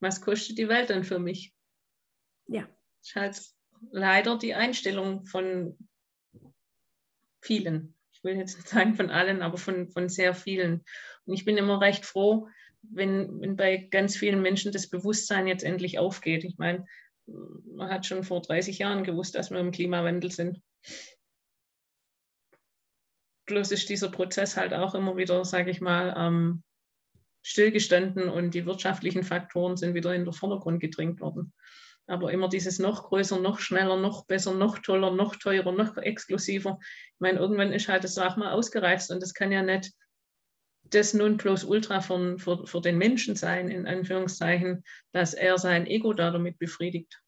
[0.00, 1.54] was kostet die Welt dann für mich?
[2.48, 2.62] Ja.
[2.98, 3.42] Das ist halt
[3.90, 5.76] leider die Einstellung von
[7.40, 10.84] vielen ich will jetzt nicht sagen von allen, aber von, von sehr vielen.
[11.24, 12.48] Und ich bin immer recht froh,
[12.82, 16.44] wenn, wenn bei ganz vielen Menschen das Bewusstsein jetzt endlich aufgeht.
[16.44, 16.86] Ich meine,
[17.26, 20.60] man hat schon vor 30 Jahren gewusst, dass wir im Klimawandel sind.
[23.46, 26.62] Bloß ist dieser Prozess halt auch immer wieder, sage ich mal, ähm,
[27.42, 31.52] stillgestanden und die wirtschaftlichen Faktoren sind wieder in den Vordergrund gedrängt worden.
[32.12, 36.78] Aber immer dieses noch größer, noch schneller, noch besser, noch toller, noch teurer, noch exklusiver.
[36.82, 39.92] Ich meine, irgendwann ist halt das auch mal ausgereizt und das kann ja nicht
[40.84, 46.30] das Nonplusultra für, für, für den Menschen sein, in Anführungszeichen, dass er sein Ego da
[46.30, 47.18] damit befriedigt.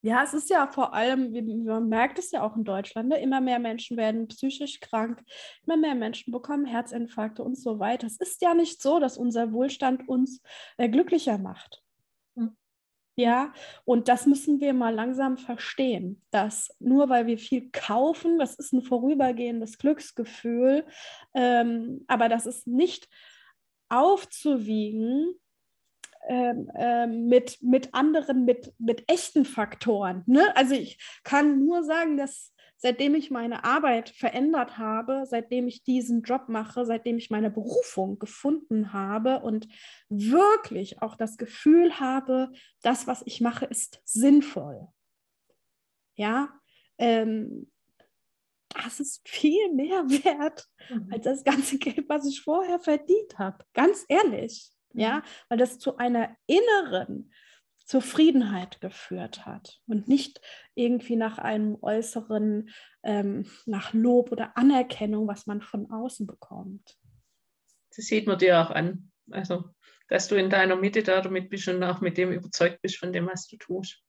[0.00, 1.32] Ja, es ist ja vor allem,
[1.64, 3.20] man merkt es ja auch in Deutschland, ne?
[3.20, 5.22] immer mehr Menschen werden psychisch krank,
[5.66, 8.06] immer mehr Menschen bekommen Herzinfarkte und so weiter.
[8.06, 10.40] Es ist ja nicht so, dass unser Wohlstand uns
[10.78, 11.82] äh, glücklicher macht.
[13.18, 13.54] Ja,
[13.86, 18.74] und das müssen wir mal langsam verstehen, dass nur weil wir viel kaufen, das ist
[18.74, 20.84] ein vorübergehendes Glücksgefühl,
[21.34, 23.08] ähm, aber das ist nicht
[23.88, 25.34] aufzuwiegen
[26.28, 30.22] ähm, ähm, mit, mit anderen, mit, mit echten Faktoren.
[30.26, 30.54] Ne?
[30.54, 36.22] Also ich kann nur sagen, dass seitdem ich meine Arbeit verändert habe, seitdem ich diesen
[36.22, 39.68] Job mache, seitdem ich meine Berufung gefunden habe und
[40.08, 42.50] wirklich auch das Gefühl habe,
[42.82, 44.88] das, was ich mache, ist sinnvoll.
[46.16, 46.48] Ja,
[46.98, 47.70] ähm,
[48.68, 51.08] das ist viel mehr wert mhm.
[51.12, 53.64] als das ganze Geld, was ich vorher verdient habe.
[53.72, 54.70] Ganz ehrlich.
[54.92, 55.22] Ja, mhm.
[55.48, 57.30] weil das zu einer inneren
[57.86, 60.40] Zufriedenheit geführt hat und nicht
[60.74, 62.68] irgendwie nach einem äußeren,
[63.04, 66.96] ähm, nach Lob oder Anerkennung, was man von außen bekommt.
[67.94, 69.12] Das sieht man dir auch an.
[69.30, 69.70] Also,
[70.08, 73.12] dass du in deiner Mitte da damit bist und auch mit dem überzeugt bist von
[73.12, 74.02] dem, was du tust.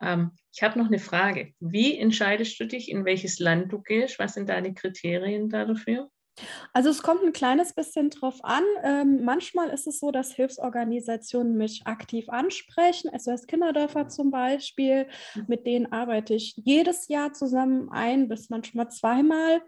[0.00, 1.54] Ähm, ich habe noch eine Frage.
[1.60, 4.18] Wie entscheidest du dich, in welches Land du gehst?
[4.18, 6.10] Was sind deine Kriterien da dafür?
[6.72, 8.64] Also es kommt ein kleines bisschen drauf an.
[8.82, 13.10] Ähm, manchmal ist es so, dass Hilfsorganisationen mich aktiv ansprechen.
[13.16, 15.44] SOS Kinderdörfer zum Beispiel, mhm.
[15.48, 19.62] mit denen arbeite ich jedes Jahr zusammen ein bis manchmal zweimal.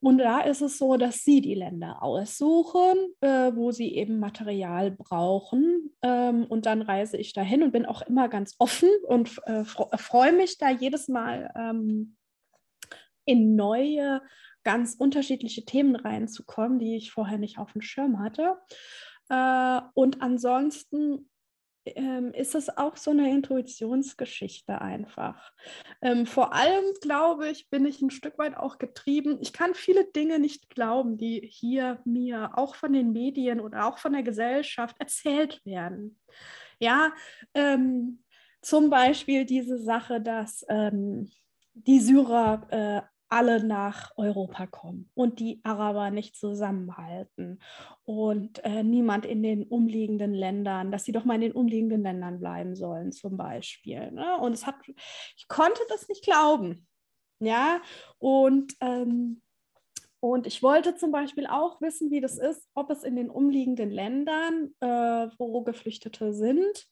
[0.00, 4.90] Und da ist es so, dass sie die Länder aussuchen, äh, wo sie eben Material
[4.90, 5.96] brauchen.
[6.02, 10.32] Ähm, und dann reise ich dahin und bin auch immer ganz offen und äh, freue
[10.32, 12.16] mich da jedes Mal ähm,
[13.24, 14.20] in neue
[14.64, 18.58] ganz unterschiedliche Themen reinzukommen, die ich vorher nicht auf dem Schirm hatte.
[19.28, 21.28] Äh, und ansonsten
[21.86, 25.52] ähm, ist es auch so eine Intuitionsgeschichte einfach.
[26.00, 29.38] Ähm, vor allem, glaube ich, bin ich ein Stück weit auch getrieben.
[29.40, 33.98] Ich kann viele Dinge nicht glauben, die hier mir auch von den Medien oder auch
[33.98, 36.18] von der Gesellschaft erzählt werden.
[36.78, 37.12] Ja,
[37.52, 38.24] ähm,
[38.62, 41.30] zum Beispiel diese Sache, dass ähm,
[41.74, 47.58] die Syrer äh, alle nach Europa kommen und die Araber nicht zusammenhalten
[48.04, 52.38] und äh, niemand in den umliegenden Ländern, dass sie doch mal in den umliegenden Ländern
[52.38, 54.12] bleiben sollen zum Beispiel.
[54.12, 54.38] Ne?
[54.38, 54.76] Und es hat,
[55.36, 56.86] ich konnte das nicht glauben.
[57.40, 57.80] Ja,
[58.18, 59.42] und ähm,
[60.20, 63.90] und ich wollte zum Beispiel auch wissen, wie das ist, ob es in den umliegenden
[63.90, 66.86] Ländern, äh, wo Geflüchtete sind,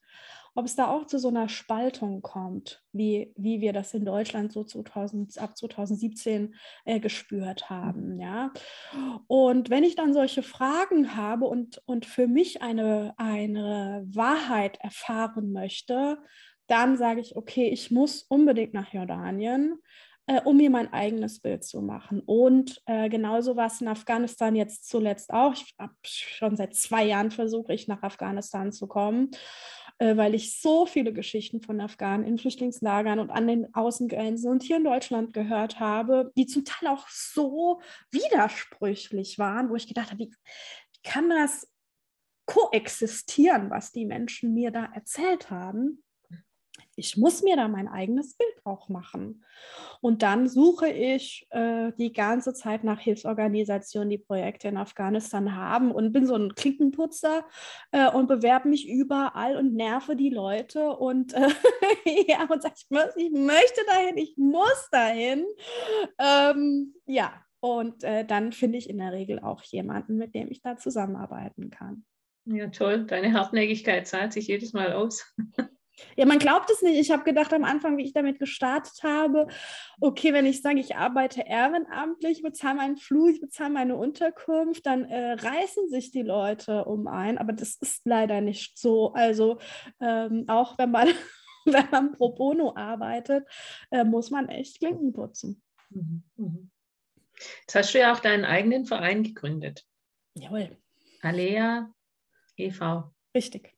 [0.55, 4.53] ob es da auch zu so einer Spaltung kommt, wie, wie wir das in Deutschland
[4.53, 8.21] so 2000, ab 2017 äh, gespürt haben.
[8.21, 8.53] Ja?
[9.27, 15.53] Und wenn ich dann solche Fragen habe und, und für mich eine, eine Wahrheit erfahren
[15.53, 16.19] möchte,
[16.67, 19.79] dann sage ich, okay, ich muss unbedingt nach Jordanien
[20.27, 22.21] äh, um mir mein eigenes Bild zu machen.
[22.21, 25.53] Und äh, genauso war es in Afghanistan jetzt zuletzt auch.
[25.53, 29.31] Ich habe schon seit zwei Jahren versuche ich nach Afghanistan zu kommen
[30.17, 34.77] weil ich so viele Geschichten von Afghanen in Flüchtlingslagern und an den Außengrenzen und hier
[34.77, 37.81] in Deutschland gehört habe, die zum Teil auch so
[38.11, 40.35] widersprüchlich waren, wo ich gedacht habe, wie
[41.03, 41.69] kann das
[42.47, 46.03] koexistieren, was die Menschen mir da erzählt haben?
[47.03, 49.45] Ich muss mir da mein eigenes Bild auch machen.
[50.01, 55.91] Und dann suche ich äh, die ganze Zeit nach Hilfsorganisationen, die Projekte in Afghanistan haben
[55.91, 57.45] und bin so ein Klinkenputzer
[57.91, 61.49] äh, und bewerbe mich überall und nerve die Leute und, äh,
[62.29, 65.45] ja, und sage, ich, ich möchte dahin, ich muss dahin.
[66.19, 70.63] Ähm, ja, und äh, dann finde ich in der Regel auch jemanden, mit dem ich
[70.63, 72.05] da zusammenarbeiten kann.
[72.45, 73.07] Ja, toll.
[73.07, 75.35] Deine Hartnäckigkeit zahlt sich jedes Mal aus.
[76.17, 76.99] Ja, man glaubt es nicht.
[76.99, 79.47] Ich habe gedacht am Anfang, wie ich damit gestartet habe,
[80.01, 84.87] okay, wenn ich sage, ich arbeite ehrenamtlich, ich bezahle meinen Flug, ich bezahle meine Unterkunft,
[84.87, 87.39] dann äh, reißen sich die Leute um ein.
[87.39, 89.13] Aber das ist leider nicht so.
[89.13, 89.59] Also
[90.01, 91.09] ähm, auch wenn man,
[91.65, 93.47] wenn man pro bono arbeitet,
[93.91, 95.63] äh, muss man echt Klinken putzen.
[95.91, 96.71] Mhm, mhm.
[97.63, 99.85] Jetzt hast du ja auch deinen eigenen Verein gegründet.
[100.35, 100.77] Jawohl.
[101.21, 101.93] Alea
[102.57, 103.13] e.V.
[103.35, 103.75] Richtig.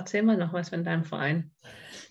[0.00, 1.50] Erzähl mal noch was von deinem Verein.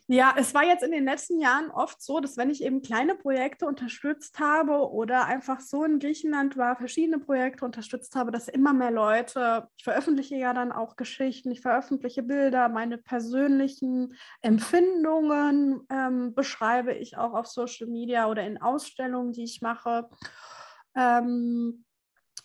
[0.06, 3.16] Ja, es war jetzt in den letzten Jahren oft so, dass wenn ich eben kleine
[3.16, 8.74] Projekte unterstützt habe oder einfach so in Griechenland war, verschiedene Projekte unterstützt habe, dass immer
[8.74, 16.36] mehr Leute, ich veröffentliche ja dann auch Geschichten, ich veröffentliche Bilder, meine persönlichen Empfindungen ähm,
[16.36, 20.10] beschreibe ich auch auf Social Media oder in Ausstellungen, die ich mache.
[20.96, 21.86] Ähm,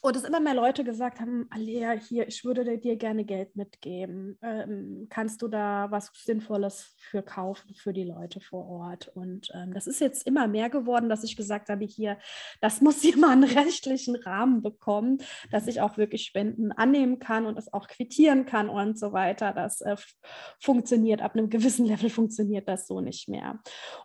[0.04, 4.38] und es immer mehr Leute gesagt haben, Alea, hier, ich würde dir gerne Geld mitgeben.
[4.42, 9.10] Ähm, kannst du da was Sinnvolles für kaufen für die Leute vor Ort?
[9.14, 12.18] Und ähm, das ist jetzt immer mehr geworden, dass ich gesagt habe, hier,
[12.60, 17.56] das muss mal einen rechtlichen Rahmen bekommen, dass ich auch wirklich Spenden annehmen kann und
[17.56, 19.52] es auch quittieren kann und so weiter.
[19.54, 19.96] Das äh,
[20.60, 23.58] funktioniert, ab einem gewissen Level funktioniert das so nicht mehr.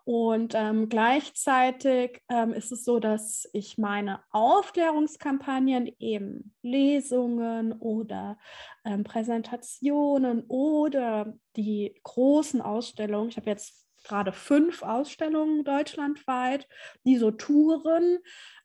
[0.06, 8.38] Und ähm, gleichzeitig ähm, ist es so, dass ich meine Aufklärungskampagnen eben Lesungen oder
[8.86, 13.30] ähm, Präsentationen oder die großen Ausstellungen.
[13.30, 16.68] Ich habe jetzt gerade fünf Ausstellungen deutschlandweit,
[17.06, 18.20] die so touren,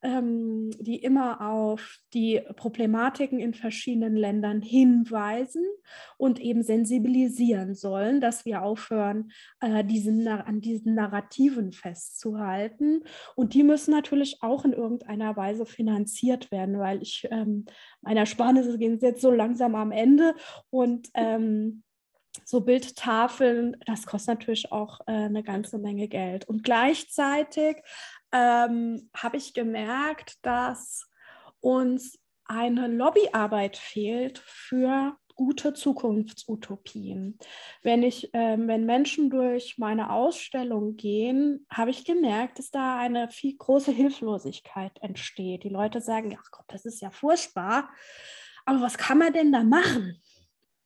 [0.05, 5.65] ähm, die immer auf die Problematiken in verschiedenen Ländern hinweisen
[6.19, 13.03] und eben sensibilisieren sollen, dass wir aufhören, äh, diesen, an diesen Narrativen festzuhalten.
[13.35, 17.65] Und die müssen natürlich auch in irgendeiner Weise finanziert werden, weil ich ähm,
[18.03, 20.35] meine Ersparnisse gehen jetzt so langsam am Ende
[20.71, 21.83] und ähm,
[22.45, 26.49] so Bildtafeln, das kostet natürlich auch äh, eine ganze Menge Geld.
[26.49, 27.77] Und gleichzeitig
[28.35, 31.09] ähm, habe ich gemerkt, dass
[31.61, 37.39] uns eine Lobbyarbeit fehlt für gute Zukunftsutopien.
[37.83, 43.31] Wenn ich, ähm, wenn Menschen durch meine Ausstellung gehen, habe ich gemerkt, dass da eine
[43.31, 45.65] viel große Hilflosigkeit entsteht.
[45.65, 47.89] Die Leute sagen, ach Gott, das ist ja furchtbar,
[48.65, 50.21] aber was kann man denn da machen?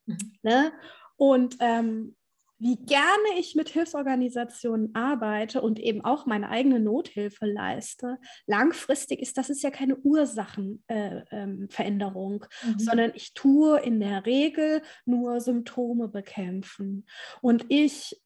[0.06, 0.32] Mhm.
[0.42, 0.72] Ne?
[1.16, 2.16] Und ähm,
[2.58, 9.38] wie gerne ich mit Hilfsorganisationen arbeite und eben auch meine eigene Nothilfe leiste, langfristig ist
[9.38, 12.78] das ist ja keine Ursachenveränderung, äh, ähm, mhm.
[12.78, 17.06] sondern ich tue in der Regel nur Symptome bekämpfen.
[17.40, 18.20] Und ich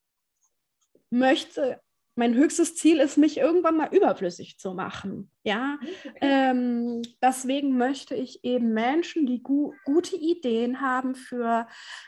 [1.11, 1.83] möchte
[2.14, 5.30] mein höchstes Ziel ist, mich irgendwann mal überflüssig zu machen.
[5.44, 5.78] Ja,
[6.20, 11.66] ähm, deswegen möchte ich eben Menschen, die gu gute Ideen haben für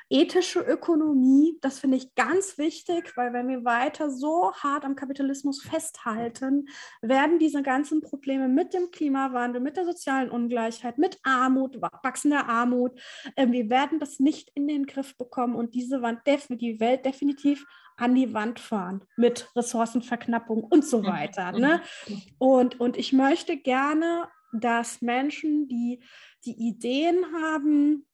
[0.09, 5.62] ethische Ökonomie, das finde ich ganz wichtig, weil wenn wir weiter so hart am Kapitalismus
[5.62, 6.68] festhalten,
[7.02, 12.92] werden diese ganzen Probleme mit dem Klimawandel, mit der sozialen Ungleichheit, mit Armut, wachsender Armut,
[13.34, 17.66] äh, wir werden das nicht in den Griff bekommen und diese Wand, die Welt definitiv
[17.97, 21.53] an die Wand fahren mit Ressourcenverknappung und so weiter.
[21.53, 21.80] Ne?
[22.38, 26.01] Und, und ich möchte gerne, dass Menschen, die
[26.45, 28.07] die Ideen haben,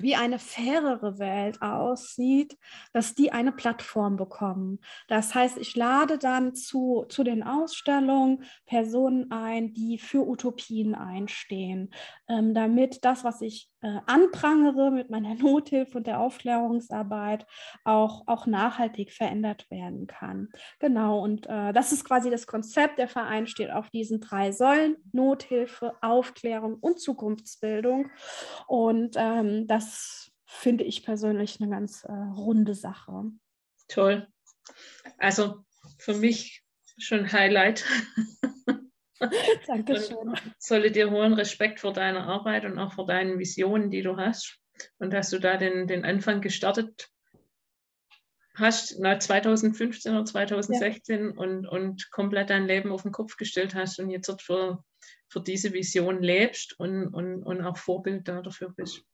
[0.00, 2.56] wie eine fairere Welt aussieht,
[2.92, 4.78] dass die eine Plattform bekommen.
[5.08, 11.90] Das heißt, ich lade dann zu, zu den Ausstellungen Personen ein, die für Utopien einstehen,
[12.28, 17.46] ähm, damit das, was ich äh, anprangere mit meiner Nothilfe und der Aufklärungsarbeit,
[17.84, 20.48] auch, auch nachhaltig verändert werden kann.
[20.78, 22.98] Genau, und äh, das ist quasi das Konzept.
[22.98, 28.10] Der Verein steht auf diesen drei Säulen, Nothilfe, Aufklärung und Zukunftsbildung.
[28.66, 33.30] Und ähm, das finde ich persönlich eine ganz äh, runde Sache.
[33.88, 34.26] Toll.
[35.18, 35.64] Also
[35.98, 36.64] für mich
[36.98, 37.84] schon Highlight.
[39.66, 40.34] Dankeschön.
[40.58, 44.58] solle dir hohen Respekt vor deiner Arbeit und auch vor deinen Visionen, die du hast.
[44.98, 47.08] Und dass du da den, den Anfang gestartet
[48.54, 51.30] hast, na, 2015 oder 2016 ja.
[51.36, 54.84] und, und komplett dein Leben auf den Kopf gestellt hast und jetzt für,
[55.28, 59.04] für diese Vision lebst und, und, und auch Vorbild dafür bist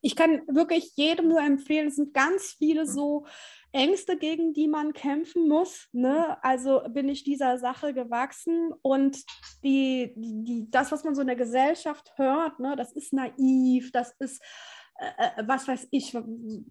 [0.00, 3.26] ich kann wirklich jedem nur empfehlen, es sind ganz viele so
[3.72, 5.88] Ängste, gegen die man kämpfen muss.
[5.92, 6.42] Ne?
[6.42, 9.22] Also bin ich dieser Sache gewachsen und
[9.62, 14.14] die, die, das, was man so in der Gesellschaft hört, ne, das ist naiv, das
[14.18, 14.42] ist,
[14.98, 16.16] äh, äh was weiß ich,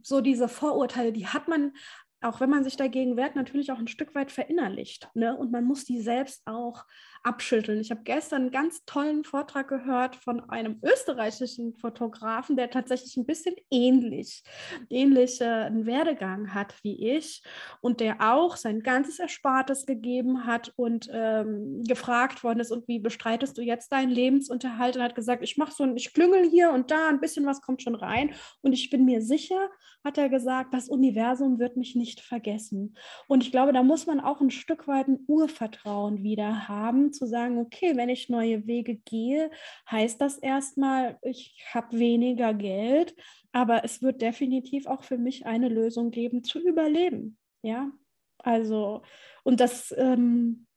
[0.02, 1.74] so diese Vorurteile, die hat man
[2.22, 5.10] auch wenn man sich dagegen wehrt, natürlich auch ein Stück weit verinnerlicht.
[5.14, 5.38] Ne?
[5.38, 6.84] Und man muss die selbst auch
[7.24, 7.82] abschütteln.
[7.82, 13.26] Ich habe gestern einen ganz tollen Vortrag gehört von einem österreichischen Fotografen, der tatsächlich ein
[13.26, 14.44] bisschen ähnlich,
[14.90, 17.44] äh, einen Werdegang hat wie ich
[17.82, 23.00] und der auch sein ganzes Erspartes gegeben hat und ähm, gefragt worden ist, und wie
[23.00, 24.96] bestreitest du jetzt deinen Lebensunterhalt?
[24.96, 27.62] Und hat gesagt, ich mache so ein, ich klüngel hier und da, ein bisschen was
[27.62, 28.34] kommt schon rein.
[28.62, 29.70] Und ich bin mir sicher,
[30.04, 32.96] hat er gesagt, das Universum wird mich nicht vergessen.
[33.28, 37.26] Und ich glaube, da muss man auch ein Stück weit ein Urvertrauen wieder haben zu
[37.26, 39.52] sagen, okay, wenn ich neue Wege gehe,
[39.90, 43.16] heißt das erstmal, ich habe weniger Geld,
[43.52, 47.38] aber es wird definitiv auch für mich eine Lösung geben, zu überleben.
[47.62, 47.92] Ja,
[48.40, 49.04] also,
[49.44, 50.68] und das, ähm,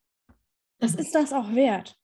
[0.79, 1.97] das ist das auch wert.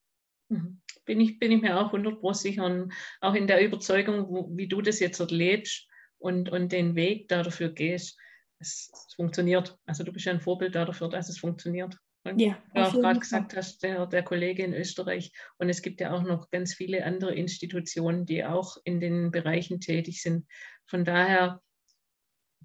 [0.49, 0.81] Mhm.
[1.05, 4.67] Bin ich, bin ich mir auch 100% sicher und auch in der Überzeugung, wo, wie
[4.67, 5.87] du das jetzt erlebst
[6.19, 8.17] und, und den Weg dafür gehst.
[8.59, 9.77] Es, es funktioniert.
[9.85, 11.97] Also du bist ja ein Vorbild dafür, dass es funktioniert.
[12.35, 15.31] Ja, du auch gerade gesagt hast, der, der Kollege in Österreich.
[15.57, 19.79] Und es gibt ja auch noch ganz viele andere Institutionen, die auch in den Bereichen
[19.79, 20.45] tätig sind.
[20.85, 21.61] Von daher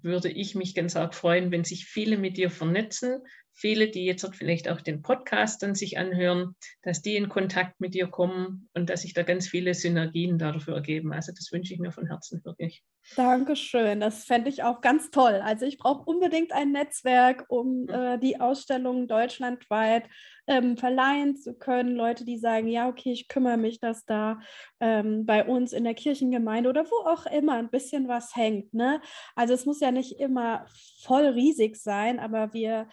[0.01, 3.21] würde ich mich ganz arg freuen, wenn sich viele mit dir vernetzen,
[3.53, 7.93] viele, die jetzt vielleicht auch den Podcast dann sich anhören, dass die in Kontakt mit
[7.93, 11.13] dir kommen und dass sich da ganz viele Synergien dafür ergeben.
[11.13, 12.83] Also das wünsche ich mir von Herzen wirklich.
[13.15, 15.41] Dankeschön, das fände ich auch ganz toll.
[15.43, 20.09] Also ich brauche unbedingt ein Netzwerk, um äh, die Ausstellungen deutschlandweit
[20.47, 21.95] ähm, verleihen zu können.
[21.95, 24.39] Leute, die sagen, ja, okay, ich kümmere mich, dass da
[24.79, 28.73] ähm, bei uns in der Kirchengemeinde oder wo auch immer ein bisschen was hängt.
[28.73, 29.01] Ne?
[29.35, 30.65] Also es muss ja nicht immer
[31.01, 32.87] voll riesig sein, aber wir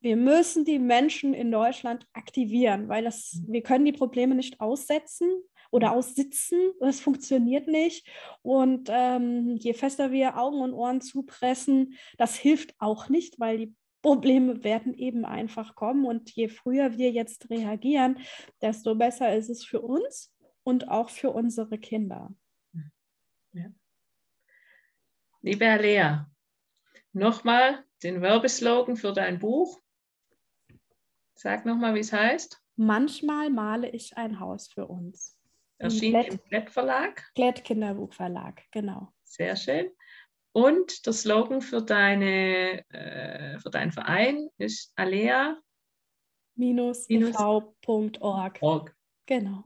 [0.00, 5.28] wir müssen die Menschen in Deutschland aktivieren, weil das, wir können die Probleme nicht aussetzen
[5.70, 6.72] oder aussitzen.
[6.80, 8.06] Das funktioniert nicht.
[8.42, 13.74] Und ähm, je fester wir Augen und Ohren zupressen, das hilft auch nicht, weil die
[14.02, 16.04] Probleme werden eben einfach kommen.
[16.04, 18.18] Und je früher wir jetzt reagieren,
[18.62, 22.34] desto besser ist es für uns und auch für unsere Kinder.
[23.52, 23.70] Ja.
[25.40, 26.30] Liebe Alea,
[27.12, 29.80] nochmal den Werbeslogan für dein Buch.
[31.34, 32.60] Sag nochmal, wie es heißt.
[32.76, 35.37] Manchmal male ich ein Haus für uns.
[35.78, 37.24] Erschien im Klett-Verlag.
[37.34, 39.12] Klett-Kinderbuchverlag, genau.
[39.24, 39.90] Sehr schön.
[40.52, 45.56] Und der Slogan für, deine, äh, für deinen Verein ist alea
[47.84, 48.60] v.org.
[49.26, 49.64] Genau.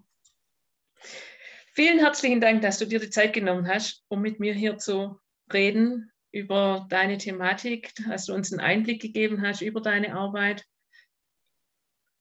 [1.74, 5.18] Vielen herzlichen Dank, dass du dir die Zeit genommen hast, um mit mir hier zu
[5.50, 10.66] reden über deine Thematik, dass du uns einen Einblick gegeben hast über deine Arbeit.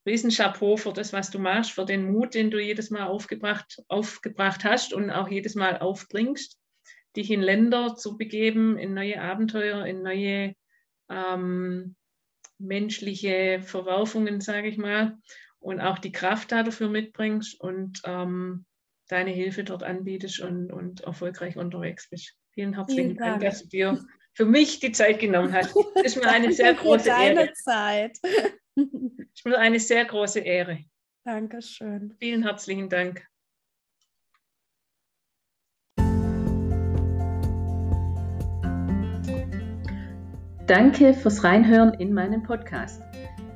[0.05, 4.63] Riesenchapeau für das, was du machst, für den Mut, den du jedes Mal aufgebracht, aufgebracht
[4.63, 6.57] hast und auch jedes Mal aufbringst,
[7.15, 10.55] dich in Länder zu begeben, in neue Abenteuer, in neue
[11.09, 11.95] ähm,
[12.57, 15.17] menschliche Verwerfungen, sage ich mal,
[15.59, 18.65] und auch die Kraft dafür mitbringst und ähm,
[19.07, 22.35] deine Hilfe dort anbietest und, und erfolgreich unterwegs bist.
[22.53, 23.41] Vielen herzlichen Dank.
[23.41, 25.75] Dank, dass du dir für mich die Zeit genommen hast.
[25.95, 27.53] Das ist mir eine sehr große deine Ehre.
[27.53, 28.17] Zeit.
[29.33, 30.79] ist mir eine sehr große Ehre.
[31.23, 32.13] Dankeschön.
[32.19, 33.25] Vielen herzlichen Dank.
[40.67, 43.01] Danke fürs Reinhören in meinen Podcast.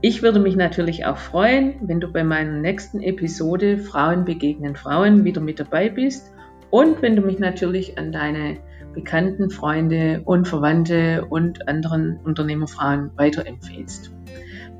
[0.00, 5.24] Ich würde mich natürlich auch freuen, wenn du bei meiner nächsten Episode Frauen begegnen Frauen
[5.24, 6.32] wieder mit dabei bist
[6.70, 8.56] und wenn du mich natürlich an deine
[8.92, 14.10] Bekannten, Freunde und Verwandte und anderen Unternehmerfrauen weiterempfehlst.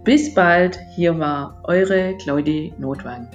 [0.03, 3.29] Bis bald, hier war eure Claudie Notwang.